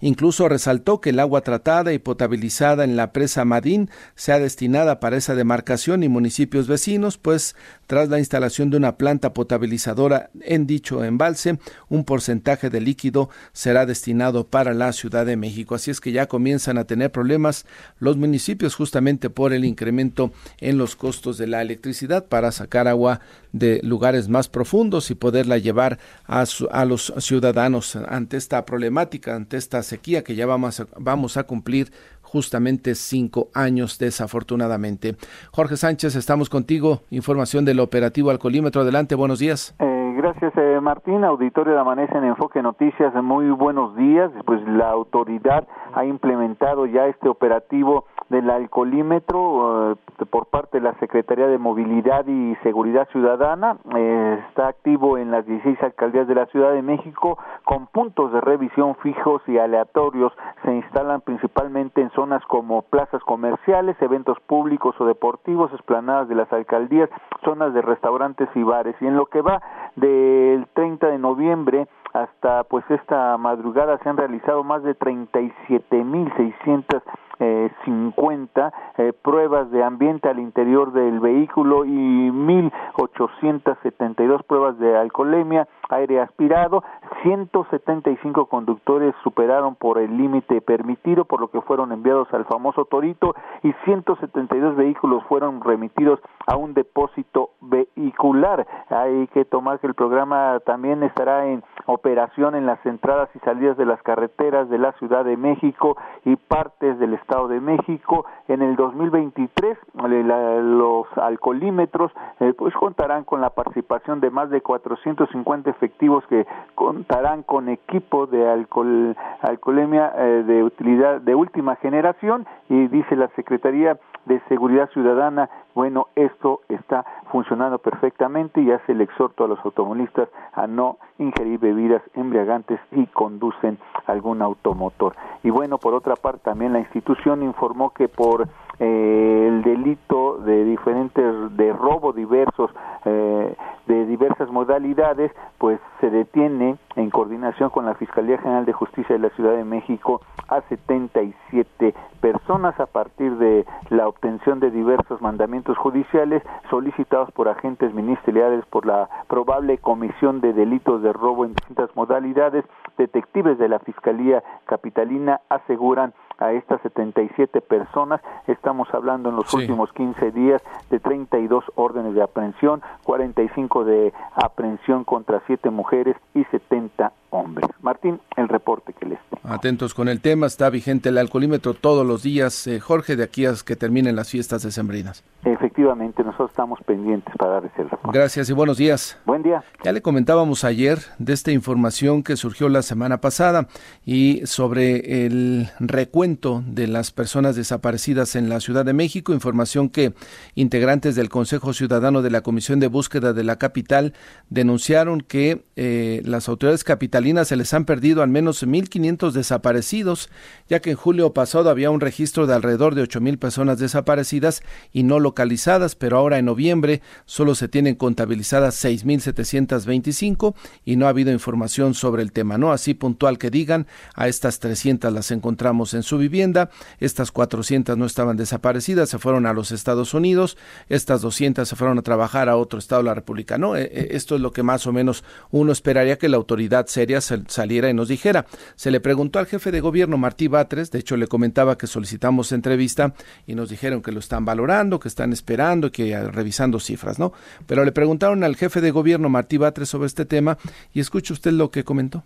[0.00, 5.16] Incluso resaltó que el agua tratada y potabilizada en la presa Madín sea destinada para
[5.16, 7.56] esa demarcación y municipios vecinos, pues
[7.88, 11.58] tras la instalación de una planta potabilizadora en dicho embalse,
[11.88, 15.74] un porcentaje de líquido será destinado para la Ciudad de México.
[15.74, 17.64] Así es que ya comienzan a tener problemas
[17.98, 23.20] los municipios justamente por el incremento en los costos de la electricidad para sacar agua
[23.52, 29.56] de lugares más profundos y poderla llevar a, a los ciudadanos ante esta problemática, ante
[29.56, 31.90] esta sequía que ya vamos a, vamos a cumplir
[32.28, 35.16] justamente cinco años desafortunadamente.
[35.50, 37.02] Jorge Sánchez, estamos contigo.
[37.10, 38.82] Información del operativo Alcolímetro.
[38.82, 39.74] Adelante, buenos días.
[39.78, 41.24] Eh, gracias, eh, Martín.
[41.24, 43.14] Auditorio de Amanece en Enfoque Noticias.
[43.22, 44.32] Muy buenos días.
[44.44, 49.96] Pues la autoridad ha implementado ya este operativo del alcoholímetro eh,
[50.28, 53.76] por parte de la Secretaría de Movilidad y Seguridad Ciudadana.
[53.96, 58.40] Eh, está activo en las 16 alcaldías de la Ciudad de México con puntos de
[58.40, 60.32] revisión fijos y aleatorios.
[60.64, 66.52] Se instalan principalmente en zonas como plazas comerciales, eventos públicos o deportivos, esplanadas de las
[66.52, 67.08] alcaldías,
[67.44, 68.96] zonas de restaurantes y bares.
[69.00, 69.62] Y en lo que va
[70.08, 77.02] del 30 de noviembre hasta pues esta madrugada se han realizado más de 37.600
[77.40, 85.68] eh, 50 eh, pruebas de ambiente al interior del vehículo y 1.872 pruebas de alcoholemia,
[85.88, 86.82] aire aspirado.
[87.22, 93.36] 175 conductores superaron por el límite permitido, por lo que fueron enviados al famoso Torito
[93.62, 98.66] y 172 vehículos fueron remitidos a un depósito vehicular.
[98.90, 103.76] Hay que tomar que el programa también estará en operación en las entradas y salidas
[103.76, 108.24] de las carreteras de la Ciudad de México y partes del Estado de México.
[108.48, 112.10] En el 2023 los alcoholímetros
[112.40, 118.26] eh, pues contarán con la participación de más de 450 efectivos que contarán con equipo
[118.26, 124.88] de alcohol, alcoholemia eh, de utilidad de última generación y dice la Secretaría de Seguridad
[124.90, 130.98] Ciudadana, bueno, esto está funcionando perfectamente y hace el exhorto a los automovilistas a no
[131.18, 135.14] ingerir bebidas embriagantes y conducen algún automotor.
[135.42, 138.48] Y bueno, por otra parte, también la institución informó que por
[138.80, 142.70] eh, el delito de diferentes de robo diversos
[143.04, 143.54] eh,
[143.86, 149.22] de diversas modalidades pues se detiene en coordinación con la Fiscalía General de Justicia de
[149.22, 155.78] la Ciudad de México a 77 personas a partir de la obtención de diversos mandamientos
[155.78, 161.94] judiciales solicitados por agentes ministeriales por la probable comisión de delitos de robo en distintas
[161.94, 162.64] modalidades.
[162.96, 168.20] Detectives de la Fiscalía Capitalina aseguran a estas 77 personas.
[168.46, 175.04] Estamos hablando en los últimos 15 días de 32 órdenes de aprehensión, 45 de aprehensión
[175.04, 177.68] contra 7 mujeres y 70 hombres.
[177.82, 179.54] Martín, el reporte que les tengo.
[179.54, 183.46] Atentos con el tema, está vigente el alcoholímetro todos los días, eh, Jorge, de aquí
[183.46, 185.24] a que terminen las fiestas decembrinas.
[185.44, 189.18] Efectivamente, nosotros estamos pendientes para dar ese Gracias y buenos días.
[189.24, 189.62] Buen día.
[189.84, 193.68] Ya le comentábamos ayer de esta información que surgió la semana pasada
[194.04, 200.12] y sobre el recuento de las personas desaparecidas en la Ciudad de México, información que
[200.54, 204.14] integrantes del Consejo Ciudadano de la Comisión de Búsqueda de la Capital
[204.50, 206.84] denunciaron que eh, las autoridades
[207.18, 210.30] se les han perdido al menos 1.500 desaparecidos,
[210.68, 214.62] ya que en julio pasado había un registro de alrededor de 8.000 personas desaparecidas
[214.92, 220.54] y no localizadas, pero ahora en noviembre solo se tienen contabilizadas 6.725
[220.84, 222.72] y no ha habido información sobre el tema, ¿no?
[222.72, 228.06] Así puntual que digan, a estas 300 las encontramos en su vivienda, estas 400 no
[228.06, 230.56] estaban desaparecidas, se fueron a los Estados Unidos,
[230.88, 233.76] estas 200 se fueron a trabajar a otro estado de la República, ¿no?
[233.76, 237.07] E, e, esto es lo que más o menos uno esperaría que la autoridad seria
[237.20, 238.46] saliera y nos dijera.
[238.76, 242.52] Se le preguntó al jefe de gobierno Martí Batres, de hecho le comentaba que solicitamos
[242.52, 243.14] entrevista
[243.46, 247.32] y nos dijeron que lo están valorando, que están esperando, que ah, revisando cifras, ¿no?
[247.66, 250.58] Pero le preguntaron al jefe de gobierno Martí Batres sobre este tema
[250.92, 252.24] y escuche usted lo que comentó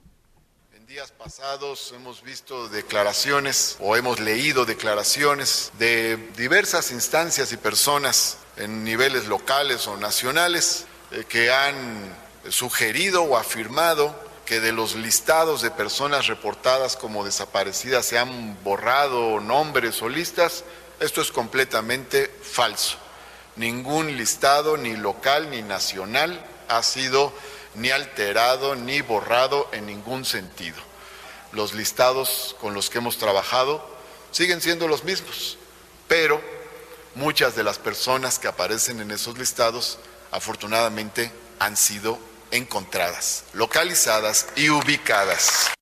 [0.77, 8.39] En días pasados hemos visto declaraciones o hemos leído declaraciones de diversas instancias y personas
[8.57, 11.75] en niveles locales o nacionales eh, que han
[12.49, 14.15] sugerido o afirmado
[14.47, 20.65] que de los listados de personas reportadas como desaparecidas se han borrado nombres o listas,
[21.01, 22.97] esto es completamente falso.
[23.57, 27.33] Ningún listado, ni local ni nacional, ha sido
[27.75, 30.79] ni alterado ni borrado en ningún sentido.
[31.53, 33.85] Los listados con los que hemos trabajado
[34.31, 35.59] siguen siendo los mismos,
[36.09, 36.41] pero
[37.15, 39.99] muchas de las personas que aparecen en esos listados
[40.31, 42.19] afortunadamente han sido
[42.53, 45.73] encontradas, localizadas y ubicadas.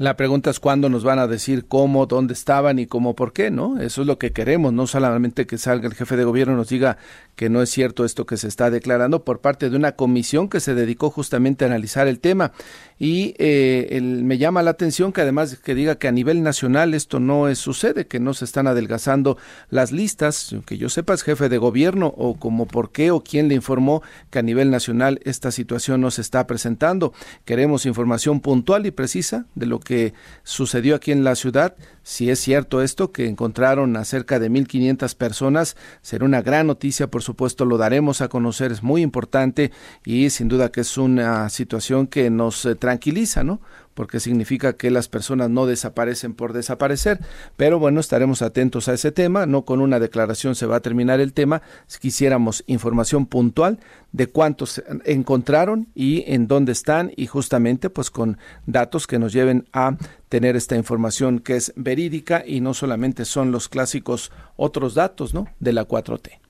[0.00, 3.50] La pregunta es cuándo nos van a decir cómo, dónde estaban y cómo, por qué,
[3.50, 3.78] ¿no?
[3.78, 6.70] Eso es lo que queremos, no solamente que salga el jefe de gobierno y nos
[6.70, 6.96] diga
[7.40, 10.60] que no es cierto esto que se está declarando por parte de una comisión que
[10.60, 12.52] se dedicó justamente a analizar el tema.
[12.98, 17.18] Y eh, me llama la atención que además que diga que a nivel nacional esto
[17.18, 19.38] no es, sucede, que no se están adelgazando
[19.70, 23.48] las listas, que yo sepa es jefe de gobierno o como por qué o quién
[23.48, 27.14] le informó que a nivel nacional esta situación no se está presentando.
[27.46, 30.12] Queremos información puntual y precisa de lo que
[30.42, 35.14] sucedió aquí en la ciudad si es cierto esto, que encontraron a cerca de 1.500
[35.14, 39.70] personas, será una gran noticia, por supuesto, lo daremos a conocer, es muy importante
[40.04, 43.60] y sin duda que es una situación que nos eh, tranquiliza, ¿no?
[44.00, 47.20] porque significa que las personas no desaparecen por desaparecer.
[47.56, 49.44] Pero bueno, estaremos atentos a ese tema.
[49.44, 51.60] No con una declaración se va a terminar el tema.
[51.86, 53.78] Si quisiéramos información puntual
[54.12, 59.68] de cuántos encontraron y en dónde están y justamente pues con datos que nos lleven
[59.72, 59.96] a
[60.30, 65.48] tener esta información que es verídica y no solamente son los clásicos otros datos, ¿no?
[65.58, 66.49] De la 4T.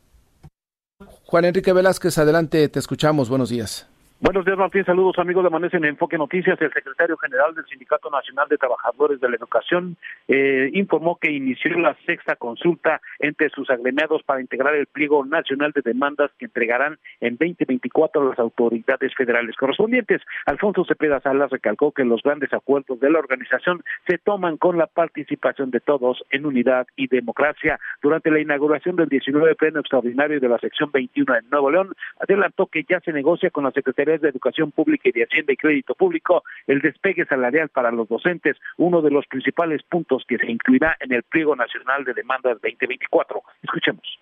[1.30, 3.28] Juan Enrique Velázquez, adelante, te escuchamos.
[3.28, 3.89] Buenos días.
[4.22, 4.84] Buenos días, Martín.
[4.84, 6.60] Saludos, amigos de Amanece en Enfoque Noticias.
[6.60, 9.96] El secretario general del Sindicato Nacional de Trabajadores de la Educación
[10.28, 15.72] eh, informó que inició la sexta consulta entre sus agremiados para integrar el pliego nacional
[15.72, 20.20] de demandas que entregarán en 2024 las autoridades federales correspondientes.
[20.44, 24.86] Alfonso Cepeda Salas recalcó que los grandes acuerdos de la organización se toman con la
[24.86, 27.80] participación de todos en unidad y democracia.
[28.02, 32.66] Durante la inauguración del 19 Pleno Extraordinario de la sección 21 en Nuevo León, adelantó
[32.66, 35.94] que ya se negocia con la Secretaría de Educación Pública y de Hacienda y Crédito
[35.94, 40.96] Público el despegue salarial para los docentes, uno de los principales puntos que se incluirá
[41.00, 43.42] en el pliego nacional de demandas 2024.
[43.62, 44.18] Escuchemos.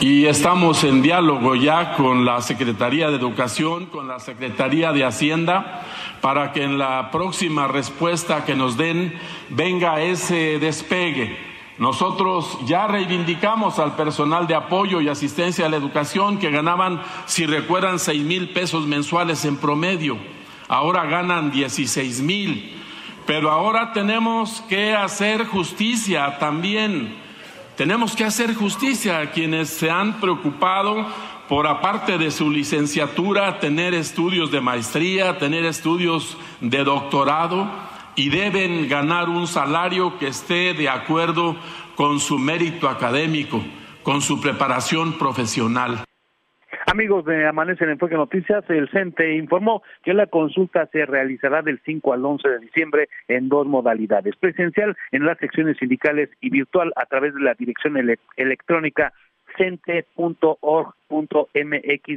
[0.00, 5.82] Y estamos en diálogo ya con la Secretaría de Educación, con la Secretaría de Hacienda,
[6.20, 9.12] para que en la próxima respuesta que nos den
[9.50, 11.48] venga ese despegue
[11.78, 17.46] nosotros ya reivindicamos al personal de apoyo y asistencia a la educación que ganaban, si
[17.46, 20.18] recuerdan, seis mil pesos mensuales en promedio.
[20.66, 22.74] Ahora ganan dieciséis mil.
[23.26, 27.14] Pero ahora tenemos que hacer justicia también.
[27.76, 31.06] Tenemos que hacer justicia a quienes se han preocupado
[31.48, 37.87] por, aparte de su licenciatura, tener estudios de maestría, tener estudios de doctorado
[38.18, 41.54] y deben ganar un salario que esté de acuerdo
[41.94, 43.62] con su mérito académico,
[44.02, 46.02] con su preparación profesional.
[46.86, 52.12] Amigos de Amanece en Noticias, el CENTE informó que la consulta se realizará del 5
[52.12, 57.06] al 11 de diciembre en dos modalidades, presencial en las secciones sindicales y virtual a
[57.06, 57.96] través de la dirección
[58.36, 59.12] electrónica
[59.58, 60.98] cente.org.mx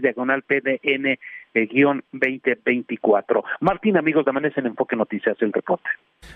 [0.02, 1.18] diagonal PDN
[1.54, 3.44] guion 2024.
[3.60, 5.90] Martín, amigos de Amanece en Enfoque Noticias, el reporte.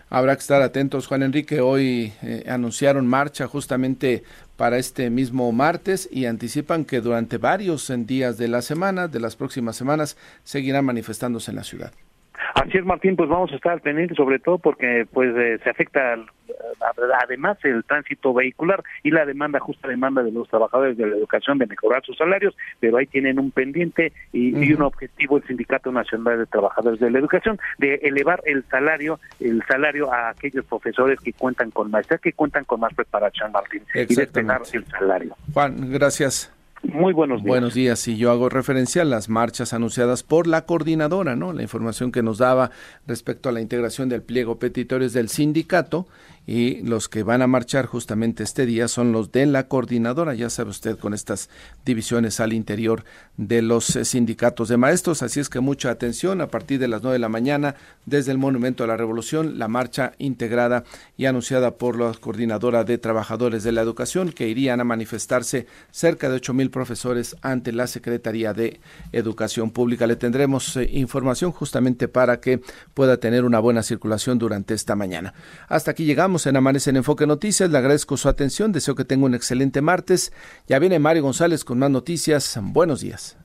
[0.10, 1.62] Habrá que estar atentos, Juan Enrique.
[1.62, 4.24] Hoy eh, anunciaron marcha justamente
[4.58, 9.36] para este mismo martes y anticipan que durante varios días de la semana, de las
[9.36, 11.92] próximas semanas, seguirán manifestándose en la ciudad.
[12.56, 16.16] Así es, Martín, pues vamos a estar pendientes sobre todo porque pues eh, se afecta
[17.22, 21.58] además el tránsito vehicular y la demanda, justa demanda de los trabajadores de la educación
[21.58, 26.40] de mejorar sus salarios, pero ahí tienen un pendiente y, un objetivo el Sindicato Nacional
[26.40, 31.34] de Trabajadores de la Educación de elevar el salario, el salario a aquellos profesores que
[31.34, 35.36] cuentan con maestría, que cuentan con más preparación, Martín, y despegar el salario.
[35.54, 36.55] Juan, gracias.
[36.84, 37.48] Muy buenos días.
[37.48, 38.08] Buenos días.
[38.08, 41.54] Y yo hago referencia a las marchas anunciadas por la coordinadora, ¿no?
[41.54, 42.72] La información que nos daba
[43.08, 46.08] respecto a la integración del pliego petitorio del sindicato
[46.48, 50.50] y los que van a marchar justamente este día son los de la coordinadora, ya
[50.50, 51.50] sabe usted, con estas
[51.86, 53.04] divisiones al interior
[53.38, 55.22] de los eh, sindicatos de maestros.
[55.24, 57.76] Así es que mucha atención a partir de las nueve de la mañana
[58.06, 60.84] desde el Monumento a la Revolución, la marcha integrada
[61.18, 66.30] y anunciada por la coordinadora de trabajadores de la educación que irían a manifestarse cerca
[66.30, 68.80] de ocho mil profesores ante la Secretaría de
[69.12, 70.08] Educación Pública.
[70.08, 72.62] Le tendremos eh, información justamente para que
[72.94, 75.34] pueda tener una buena circulación durante esta mañana.
[75.68, 77.70] Hasta aquí llegamos en Amanece en Enfoque Noticias.
[77.70, 78.72] Le agradezco su atención.
[78.72, 80.34] Deseo que tenga un excelente martes.
[80.68, 82.60] Ya viene Mario González con más noticias.
[82.62, 83.38] Buenos días.